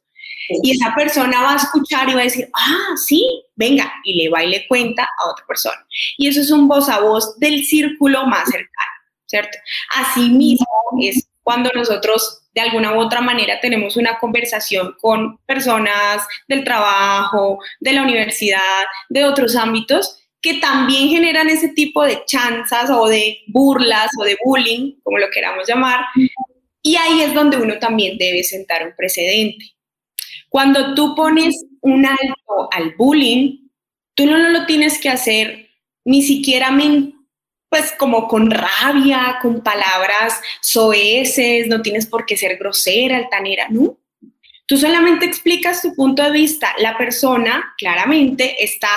Y 0.63 0.71
esa 0.71 0.95
persona 0.95 1.41
va 1.41 1.53
a 1.53 1.57
escuchar 1.57 2.09
y 2.09 2.13
va 2.13 2.21
a 2.21 2.23
decir, 2.23 2.49
ah, 2.53 2.95
sí, 2.95 3.43
venga, 3.55 3.91
y 4.03 4.15
le 4.15 4.29
va 4.29 4.43
y 4.43 4.49
le 4.49 4.67
cuenta 4.67 5.03
a 5.03 5.29
otra 5.29 5.45
persona. 5.45 5.85
Y 6.17 6.27
eso 6.27 6.41
es 6.41 6.51
un 6.51 6.67
voz 6.67 6.89
a 6.89 7.01
voz 7.01 7.37
del 7.39 7.65
círculo 7.65 8.25
más 8.25 8.45
cercano, 8.45 8.91
¿cierto? 9.25 9.57
Asimismo, 9.95 10.65
es 11.01 11.27
cuando 11.47 11.71
nosotros 11.73 12.41
de 12.53 12.59
alguna 12.59 12.91
u 12.91 12.99
otra 12.99 13.21
manera 13.21 13.61
tenemos 13.61 13.95
una 13.95 14.19
conversación 14.19 14.95
con 14.99 15.37
personas 15.45 16.27
del 16.45 16.65
trabajo, 16.65 17.59
de 17.79 17.93
la 17.93 18.01
universidad, 18.01 18.83
de 19.07 19.23
otros 19.23 19.55
ámbitos, 19.55 20.19
que 20.41 20.55
también 20.55 21.07
generan 21.07 21.47
ese 21.47 21.69
tipo 21.69 22.03
de 22.03 22.21
chanzas 22.25 22.89
o 22.89 23.07
de 23.07 23.43
burlas 23.47 24.11
o 24.19 24.25
de 24.25 24.37
bullying, 24.43 24.99
como 25.01 25.19
lo 25.19 25.29
queramos 25.29 25.65
llamar. 25.65 26.01
Y 26.81 26.97
ahí 26.97 27.21
es 27.21 27.33
donde 27.33 27.55
uno 27.55 27.79
también 27.79 28.17
debe 28.17 28.43
sentar 28.43 28.85
un 28.85 28.93
precedente. 28.97 29.71
Cuando 30.49 30.95
tú 30.95 31.15
pones 31.15 31.55
un 31.79 32.05
alto 32.05 32.67
al 32.73 32.93
bullying, 32.97 33.69
tú 34.15 34.25
no 34.25 34.37
lo 34.37 34.65
tienes 34.65 34.99
que 34.99 35.07
hacer 35.07 35.69
ni 36.03 36.23
siquiera 36.23 36.71
pues 37.69 37.93
como 37.97 38.27
con 38.27 38.51
rabia, 38.51 39.39
con 39.41 39.61
palabras 39.61 40.41
soeces, 40.61 41.67
no 41.67 41.81
tienes 41.81 42.05
por 42.05 42.25
qué 42.25 42.37
ser 42.37 42.57
grosera, 42.57 43.17
altanera, 43.17 43.67
no. 43.69 43.97
Tú 44.65 44.77
solamente 44.77 45.25
explicas 45.25 45.81
tu 45.81 45.95
punto 45.95 46.23
de 46.23 46.31
vista. 46.31 46.73
La 46.79 46.97
persona 46.97 47.73
claramente 47.77 48.63
está 48.63 48.89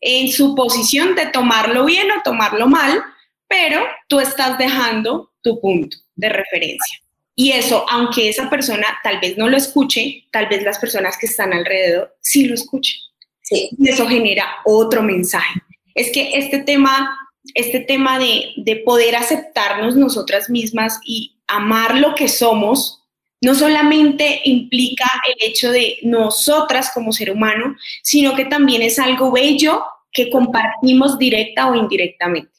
en 0.00 0.30
su 0.30 0.54
posición 0.54 1.14
de 1.14 1.26
tomarlo 1.26 1.84
bien 1.84 2.10
o 2.10 2.22
tomarlo 2.22 2.66
mal, 2.66 3.02
pero 3.48 3.86
tú 4.08 4.20
estás 4.20 4.58
dejando 4.58 5.32
tu 5.42 5.60
punto 5.60 5.96
de 6.14 6.28
referencia. 6.28 7.00
Y 7.34 7.52
eso, 7.52 7.84
aunque 7.88 8.28
esa 8.28 8.48
persona 8.48 8.86
tal 9.02 9.20
vez 9.20 9.36
no 9.36 9.48
lo 9.48 9.56
escuche, 9.56 10.24
tal 10.32 10.48
vez 10.48 10.62
las 10.62 10.78
personas 10.78 11.18
que 11.18 11.26
están 11.26 11.52
alrededor 11.52 12.16
sí 12.20 12.46
lo 12.46 12.54
escuchen. 12.54 12.98
Sí. 13.42 13.70
Y 13.78 13.88
eso 13.88 14.06
genera 14.06 14.56
otro 14.64 15.02
mensaje. 15.02 15.60
Es 15.94 16.10
que 16.10 16.30
este 16.34 16.58
tema, 16.58 17.25
este 17.54 17.80
tema 17.80 18.18
de, 18.18 18.52
de 18.56 18.76
poder 18.76 19.16
aceptarnos 19.16 19.96
nosotras 19.96 20.50
mismas 20.50 21.00
y 21.04 21.38
amar 21.46 21.96
lo 21.98 22.14
que 22.14 22.28
somos, 22.28 23.02
no 23.40 23.54
solamente 23.54 24.40
implica 24.44 25.04
el 25.28 25.48
hecho 25.48 25.70
de 25.70 25.98
nosotras 26.02 26.90
como 26.92 27.12
ser 27.12 27.30
humano, 27.30 27.76
sino 28.02 28.34
que 28.34 28.46
también 28.46 28.82
es 28.82 28.98
algo 28.98 29.30
bello 29.30 29.84
que 30.12 30.30
compartimos 30.30 31.18
directa 31.18 31.68
o 31.68 31.74
indirectamente. 31.74 32.52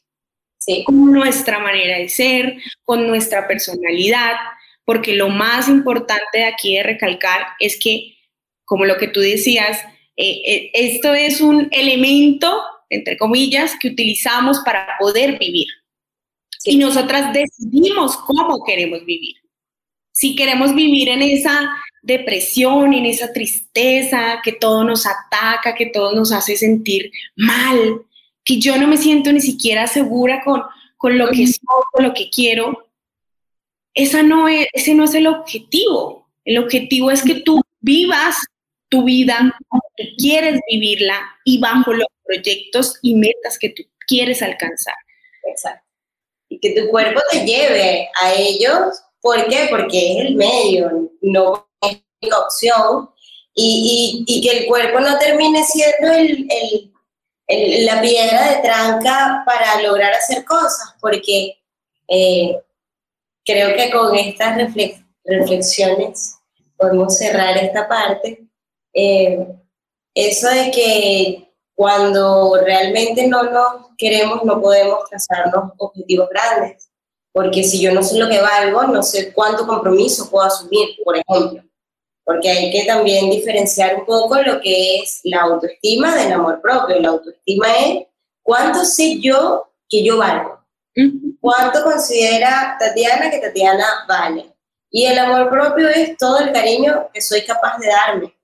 Sí. 0.60 0.84
Con 0.84 1.12
nuestra 1.12 1.60
manera 1.60 1.97
de 1.97 2.10
ser, 2.10 2.58
con 2.84 3.08
nuestra 3.08 3.47
personalidad, 3.47 4.36
porque 4.86 5.13
lo 5.13 5.30
más 5.30 5.67
importante 5.67 6.39
de 6.39 6.45
aquí 6.45 6.76
de 6.76 6.84
recalcar 6.84 7.47
es 7.60 7.78
que, 7.80 8.15
como 8.63 8.86
lo 8.86 8.97
que 8.97 9.08
tú 9.08 9.19
decías, 9.19 9.80
eh, 10.15 10.41
eh, 10.45 10.71
esto 10.73 11.13
es 11.13 11.41
un 11.41 11.67
elemento, 11.71 12.62
entre 12.89 13.17
comillas, 13.17 13.76
que 13.80 13.89
utilizamos 13.89 14.60
para 14.65 14.88
poder 15.00 15.38
vivir. 15.39 15.67
Y 16.63 16.78
nosotras 16.78 17.34
decidimos 17.34 18.17
cómo 18.17 18.63
queremos 18.63 19.06
vivir. 19.06 19.36
Si 20.12 20.36
queremos 20.36 20.73
vivir 20.73 21.10
en 21.10 21.21
esa 21.21 21.69
depresión, 22.02 22.93
en 22.93 23.06
esa 23.06 23.32
tristeza, 23.32 24.39
que 24.43 24.54
todo 24.54 24.84
nos 24.84 25.06
ataca, 25.06 25.76
que 25.76 25.88
todo 25.88 26.15
nos 26.15 26.32
hace 26.32 26.56
sentir 26.56 27.12
mal, 27.36 28.02
que 28.43 28.60
yo 28.60 28.78
no 28.78 28.88
me 28.88 28.97
siento 28.97 29.32
ni 29.32 29.41
siquiera 29.41 29.88
segura 29.88 30.41
con, 30.43 30.63
con 30.95 31.17
lo 31.17 31.30
que 31.30 31.45
soy, 31.47 31.84
con 31.91 32.06
lo 32.06 32.13
que 32.13 32.30
quiero, 32.30 32.88
esa 33.93 34.23
no 34.23 34.47
es, 34.47 34.67
ese 34.73 34.93
no 34.93 35.06
es 35.06 35.13
el 35.15 35.28
objetivo. 35.28 36.28
El 36.45 36.60
objetivo 36.60 37.12
es 37.12 37.23
que 37.23 37.36
tú 37.41 37.62
vivas 37.82 38.38
tu 38.89 39.04
vida 39.04 39.58
tú 39.97 40.03
quieres 40.17 40.60
vivirla 40.69 41.19
y 41.43 41.60
bajo 41.60 41.93
los 41.93 42.07
proyectos 42.23 42.95
y 43.01 43.15
metas 43.15 43.57
que 43.60 43.69
tú 43.69 43.83
quieres 44.07 44.41
alcanzar. 44.41 44.95
Exacto. 45.43 45.86
Y 46.49 46.60
que 46.60 46.79
tu 46.79 46.89
cuerpo 46.89 47.19
te 47.31 47.45
lleve 47.45 48.10
a 48.21 48.33
ellos. 48.33 49.01
¿Por 49.21 49.47
qué? 49.47 49.67
Porque 49.69 50.13
es 50.13 50.25
el 50.27 50.36
medio, 50.36 51.12
no 51.21 51.67
es 51.81 52.01
la 52.21 52.39
opción. 52.39 53.10
Y, 53.53 54.23
y, 54.27 54.38
y, 54.38 54.41
que 54.41 54.60
el 54.60 54.67
cuerpo 54.67 54.99
no 54.99 55.17
termine 55.17 55.63
siendo 55.63 56.13
el, 56.13 56.47
el, 57.47 57.86
la 57.86 57.99
piedra 58.01 58.51
de 58.51 58.62
tranca 58.62 59.41
para 59.47 59.81
lograr 59.81 60.13
hacer 60.13 60.45
cosas, 60.45 60.93
porque 61.01 61.57
eh, 62.07 62.55
creo 63.43 63.75
que 63.75 63.89
con 63.89 64.15
estas 64.15 64.57
reflexiones 65.25 66.38
podemos 66.77 67.17
cerrar 67.17 67.57
esta 67.57 67.88
parte. 67.88 68.47
Eh, 68.93 69.39
eso 70.25 70.49
de 70.49 70.71
que 70.71 71.53
cuando 71.75 72.58
realmente 72.63 73.27
no 73.27 73.43
nos 73.43 73.89
queremos, 73.97 74.43
no 74.43 74.62
podemos 74.62 75.10
trazarnos 75.10 75.73
objetivos 75.77 76.30
grandes. 76.30 76.89
Porque 77.32 77.63
si 77.63 77.80
yo 77.80 77.93
no 77.93 78.01
sé 78.01 78.17
lo 78.17 78.27
que 78.27 78.41
valgo, 78.41 78.84
no 78.84 79.03
sé 79.03 79.32
cuánto 79.32 79.67
compromiso 79.67 80.30
puedo 80.30 80.47
asumir, 80.47 80.89
por 81.03 81.17
ejemplo. 81.17 81.63
Porque 82.23 82.49
hay 82.49 82.71
que 82.71 82.86
también 82.86 83.30
diferenciar 83.30 83.95
un 83.95 84.06
poco 84.06 84.41
lo 84.41 84.60
que 84.60 84.97
es 84.97 85.21
la 85.23 85.41
autoestima 85.41 86.15
del 86.15 86.34
amor 86.34 86.62
propio. 86.62 86.99
La 86.99 87.10
autoestima 87.10 87.67
es 87.86 88.08
cuánto 88.41 88.84
sé 88.84 89.19
yo 89.19 89.71
que 89.88 90.03
yo 90.03 90.17
valgo 90.17 90.58
¿Cuánto 91.39 91.84
considera 91.84 92.75
Tatiana 92.80 93.30
que 93.30 93.38
Tatiana 93.38 93.86
vale? 94.08 94.51
Y 94.89 95.06
el 95.06 95.19
amor 95.19 95.49
propio 95.49 95.89
es 95.89 96.17
todo 96.17 96.39
el 96.39 96.51
cariño 96.51 97.10
que 97.13 97.21
soy 97.21 97.45
capaz 97.45 97.77
de 97.77 97.88
darme. 97.88 98.37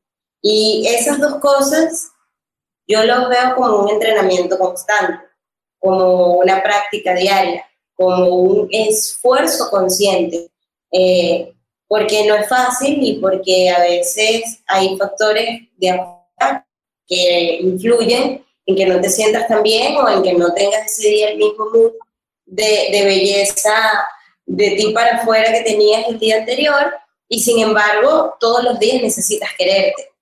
Y 0.43 0.85
esas 0.87 1.19
dos 1.19 1.35
cosas 1.39 2.11
yo 2.85 3.03
los 3.03 3.29
veo 3.29 3.55
como 3.55 3.77
un 3.83 3.89
entrenamiento 3.89 4.59
constante, 4.59 5.25
como 5.79 6.33
una 6.33 6.61
práctica 6.61 7.15
diaria, 7.15 7.65
como 7.95 8.27
un 8.27 8.67
esfuerzo 8.69 9.69
consciente, 9.69 10.51
eh, 10.91 11.53
porque 11.87 12.25
no 12.25 12.35
es 12.35 12.47
fácil 12.47 12.97
y 13.01 13.19
porque 13.19 13.69
a 13.69 13.79
veces 13.79 14.61
hay 14.67 14.97
factores 14.97 15.61
de 15.77 15.99
que 17.07 17.59
influyen 17.61 18.45
en 18.65 18.75
que 18.75 18.85
no 18.85 18.99
te 19.01 19.09
sientas 19.09 19.47
tan 19.47 19.63
bien 19.63 19.95
o 19.97 20.09
en 20.09 20.23
que 20.23 20.33
no 20.33 20.53
tengas 20.53 20.85
ese 20.85 21.09
día 21.09 21.29
el 21.29 21.37
mismo 21.37 21.65
mood 21.73 21.91
de, 22.45 23.03
belleza 23.05 23.73
de 24.45 24.71
ti 24.71 24.91
para 24.93 25.17
afuera 25.17 25.51
que 25.51 25.61
tenías 25.61 26.07
el 26.07 26.19
día 26.19 26.37
anterior 26.37 26.93
y 27.27 27.39
sin 27.39 27.59
embargo 27.59 28.35
todos 28.39 28.63
los 28.63 28.79
días 28.79 29.01
necesitas 29.01 29.49
quererte, 29.57 30.12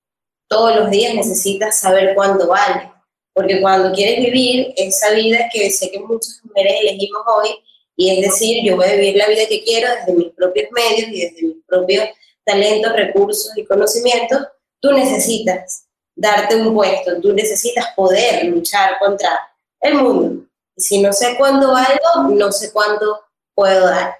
todos 0.51 0.75
los 0.75 0.91
días 0.91 1.15
necesitas 1.15 1.79
saber 1.79 2.13
cuánto 2.13 2.49
vale, 2.49 2.91
porque 3.33 3.61
cuando 3.61 3.93
quieres 3.93 4.25
vivir 4.25 4.73
esa 4.75 5.11
vida 5.11 5.47
que 5.51 5.71
sé 5.71 5.89
que 5.89 5.99
muchas 5.99 6.41
mujeres 6.43 6.73
elegimos 6.81 7.21
hoy, 7.25 7.49
y 7.95 8.11
es 8.11 8.30
decir, 8.30 8.61
yo 8.65 8.76
voy 8.76 8.86
a 8.86 8.95
vivir 8.95 9.15
la 9.15 9.28
vida 9.28 9.43
que 9.47 9.63
quiero 9.63 9.88
desde 9.95 10.11
mis 10.11 10.34
propios 10.34 10.69
medios 10.71 11.09
y 11.09 11.21
desde 11.21 11.47
mis 11.47 11.65
propios 11.65 12.09
talentos, 12.43 12.91
recursos 12.91 13.57
y 13.57 13.63
conocimientos, 13.63 14.45
tú 14.82 14.91
necesitas 14.91 15.86
darte 16.15 16.57
un 16.57 16.73
puesto, 16.73 17.21
tú 17.21 17.32
necesitas 17.32 17.88
poder 17.95 18.43
luchar 18.45 18.99
contra 18.99 19.30
el 19.80 19.95
mundo, 19.95 20.45
si 20.76 21.01
no 21.01 21.13
sé 21.13 21.38
cuándo 21.38 21.71
valgo, 21.71 22.30
no 22.30 22.51
sé 22.51 22.73
cuándo 22.73 23.21
puedo 23.55 23.86
dar. 23.86 24.17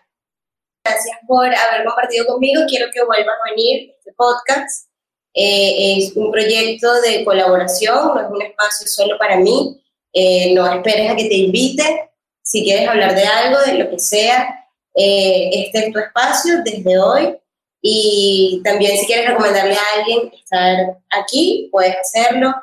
Gracias 0.86 1.18
por 1.28 1.46
haber 1.46 1.86
compartido 1.86 2.26
conmigo. 2.26 2.64
Quiero 2.68 2.88
que 2.92 3.04
vuelvan 3.04 3.36
a 3.36 3.50
venir. 3.52 3.94
Este 3.98 4.14
podcast 4.14 4.91
eh, 5.34 5.98
es 5.98 6.16
un 6.16 6.32
proyecto 6.32 7.02
de 7.02 7.24
colaboración, 7.24 7.96
no 8.14 8.20
es 8.20 8.28
un 8.30 8.42
espacio 8.42 8.88
solo 8.88 9.18
para 9.18 9.38
mí. 9.38 9.82
Eh, 10.14 10.54
no 10.54 10.72
esperes 10.72 11.12
a 11.12 11.16
que 11.16 11.26
te 11.26 11.36
invite. 11.36 12.10
Si 12.44 12.64
quieres 12.64 12.88
hablar 12.88 13.16
de 13.16 13.24
algo, 13.24 13.60
de 13.62 13.76
lo 13.76 13.90
que 13.90 14.00
sea, 14.00 14.68
eh, 14.94 15.50
este 15.54 15.88
es 15.88 15.94
tu 15.94 16.00
espacio 16.00 16.62
desde 16.66 17.00
hoy. 17.00 17.38
Y 17.82 18.62
también 18.64 18.98
si 18.98 19.06
quieres 19.06 19.30
recomendarle 19.30 19.74
a 19.74 20.00
alguien 20.00 20.32
estar 20.34 20.98
aquí, 21.10 21.70
puedes 21.72 21.96
hacerlo. 21.96 22.54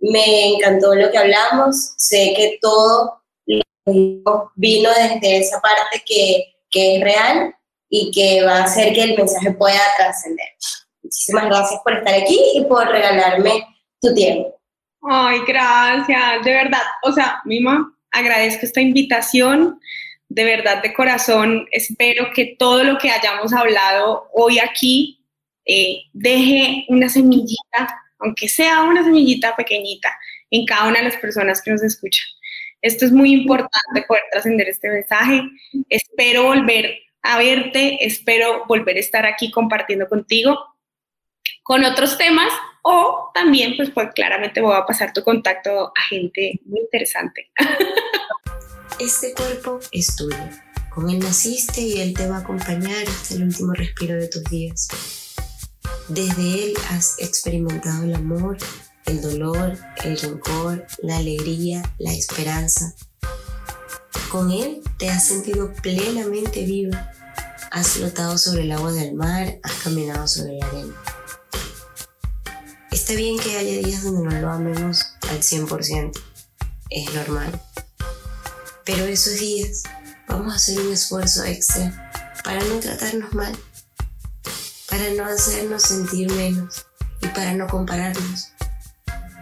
Me 0.00 0.54
encantó 0.54 0.94
lo 0.94 1.10
que 1.10 1.18
hablamos. 1.18 1.94
Sé 1.96 2.34
que 2.36 2.58
todo 2.60 3.22
vino 4.56 4.90
desde 4.90 5.38
esa 5.38 5.60
parte 5.60 6.02
que 6.04 6.56
que 6.70 6.96
es 6.96 7.02
real 7.02 7.54
y 7.88 8.10
que 8.10 8.42
va 8.42 8.58
a 8.58 8.64
hacer 8.64 8.92
que 8.92 9.02
el 9.02 9.16
mensaje 9.16 9.52
pueda 9.52 9.80
trascender. 9.96 10.48
Muchísimas 11.06 11.46
gracias 11.46 11.80
por 11.84 11.92
estar 11.92 12.14
aquí 12.14 12.38
y 12.54 12.64
por 12.64 12.88
regalarme 12.88 13.64
tu 14.00 14.12
tiempo. 14.12 14.58
Ay, 15.02 15.38
gracias, 15.46 16.44
de 16.44 16.52
verdad. 16.52 16.82
O 17.04 17.12
sea, 17.12 17.40
Mima, 17.44 17.96
agradezco 18.10 18.66
esta 18.66 18.80
invitación. 18.80 19.78
De 20.28 20.42
verdad, 20.42 20.82
de 20.82 20.92
corazón, 20.92 21.68
espero 21.70 22.32
que 22.34 22.56
todo 22.58 22.82
lo 22.82 22.98
que 22.98 23.10
hayamos 23.10 23.52
hablado 23.52 24.28
hoy 24.34 24.58
aquí 24.58 25.24
eh, 25.64 26.02
deje 26.12 26.84
una 26.88 27.08
semillita, 27.08 28.02
aunque 28.18 28.48
sea 28.48 28.82
una 28.82 29.04
semillita 29.04 29.54
pequeñita, 29.54 30.18
en 30.50 30.66
cada 30.66 30.88
una 30.88 30.98
de 30.98 31.04
las 31.04 31.16
personas 31.18 31.62
que 31.62 31.70
nos 31.70 31.84
escuchan. 31.84 32.26
Esto 32.82 33.04
es 33.04 33.12
muy 33.12 33.32
importante 33.32 34.02
poder 34.08 34.24
trascender 34.32 34.68
este 34.68 34.88
mensaje. 34.88 35.42
Espero 35.88 36.42
volver 36.42 36.98
a 37.22 37.38
verte, 37.38 38.04
espero 38.04 38.64
volver 38.66 38.96
a 38.96 39.00
estar 39.00 39.24
aquí 39.24 39.52
compartiendo 39.52 40.08
contigo 40.08 40.58
con 41.66 41.84
otros 41.84 42.16
temas 42.16 42.52
o 42.82 43.32
también, 43.34 43.76
pues, 43.76 43.90
pues 43.90 44.10
claramente 44.14 44.60
voy 44.60 44.76
a 44.76 44.86
pasar 44.86 45.12
tu 45.12 45.24
contacto 45.24 45.88
a 45.88 46.00
gente 46.08 46.60
muy 46.64 46.80
interesante. 46.80 47.50
Este 48.98 49.34
cuerpo 49.34 49.78
es 49.92 50.16
tuyo. 50.16 50.38
Con 50.88 51.10
él 51.10 51.18
naciste 51.18 51.82
y 51.82 52.00
él 52.00 52.14
te 52.14 52.26
va 52.26 52.36
a 52.36 52.40
acompañar 52.40 53.06
hasta 53.06 53.34
el 53.34 53.42
último 53.42 53.74
respiro 53.74 54.14
de 54.14 54.28
tus 54.28 54.42
días. 54.44 54.88
Desde 56.08 56.64
él 56.64 56.74
has 56.90 57.18
experimentado 57.18 58.04
el 58.04 58.14
amor, 58.14 58.56
el 59.04 59.20
dolor, 59.20 59.76
el 60.02 60.18
rencor, 60.18 60.86
la 61.02 61.18
alegría, 61.18 61.82
la 61.98 62.14
esperanza. 62.14 62.94
Con 64.30 64.50
él 64.50 64.80
te 64.98 65.10
has 65.10 65.26
sentido 65.26 65.74
plenamente 65.82 66.64
vivo. 66.64 66.96
Has 67.70 67.88
flotado 67.90 68.38
sobre 68.38 68.62
el 68.62 68.72
agua 68.72 68.92
del 68.92 69.12
mar, 69.12 69.58
has 69.62 69.74
caminado 69.82 70.26
sobre 70.26 70.54
la 70.54 70.66
arena. 70.68 70.94
Está 73.06 73.18
bien 73.18 73.38
que 73.38 73.56
haya 73.56 73.86
días 73.86 74.02
donde 74.02 74.34
no 74.34 74.40
lo 74.40 74.50
amemos 74.50 75.00
al 75.28 75.38
100%, 75.38 76.10
es 76.90 77.14
normal. 77.14 77.62
Pero 78.84 79.04
esos 79.04 79.38
días 79.38 79.84
vamos 80.26 80.52
a 80.52 80.56
hacer 80.56 80.80
un 80.80 80.92
esfuerzo 80.92 81.44
extra 81.44 82.10
para 82.42 82.64
no 82.64 82.80
tratarnos 82.80 83.32
mal, 83.32 83.56
para 84.88 85.08
no 85.10 85.24
hacernos 85.24 85.82
sentir 85.82 86.32
menos 86.32 86.84
y 87.22 87.28
para 87.28 87.54
no 87.54 87.68
compararnos. 87.68 88.48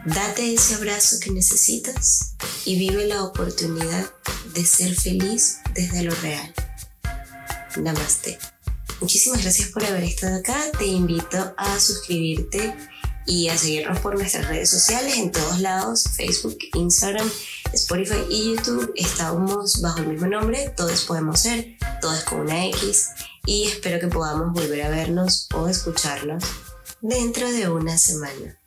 Date 0.05 0.53
ese 0.53 0.75
abrazo 0.75 1.17
que 1.21 1.31
necesitas 1.31 2.35
y 2.67 2.79
vive 2.79 3.07
la 3.07 3.25
oportunidad 3.25 4.13
de 4.53 4.67
ser 4.67 4.95
feliz 4.95 5.61
desde 5.73 6.03
lo 6.03 6.15
real. 6.17 6.53
Namaste. 7.79 8.39
Muchísimas 9.01 9.43
gracias 9.43 9.71
por 9.71 9.87
haber 9.87 10.05
estado 10.05 10.37
acá. 10.37 10.55
Te 10.79 10.85
invito 10.85 11.55
a 11.57 11.81
suscribirte 11.81 12.75
y 13.27 13.49
a 13.49 13.57
seguirnos 13.57 13.99
por 14.01 14.17
nuestras 14.17 14.49
redes 14.49 14.71
sociales 14.71 15.17
en 15.17 15.33
todos 15.33 15.61
lados, 15.61 16.05
Facebook, 16.17 16.59
Instagram, 16.75 17.31
Spotify 17.73 18.25
y 18.31 18.55
YouTube. 18.55 18.93
Estamos 18.97 19.81
bajo 19.81 20.01
el 20.01 20.09
mismo 20.09 20.27
nombre, 20.27 20.73
todos 20.77 21.05
podemos 21.05 21.41
ser, 21.41 21.77
todos 22.01 22.25
con 22.25 22.41
una 22.41 22.67
X 22.67 23.11
y 23.47 23.65
espero 23.65 24.01
que 24.01 24.09
podamos 24.09 24.53
volver 24.53 24.83
a 24.83 24.91
vernos 24.91 25.49
o 25.55 25.69
escucharnos 25.69 26.45
dentro 27.01 27.51
de 27.51 27.69
una 27.69 27.99
semana. 27.99 28.59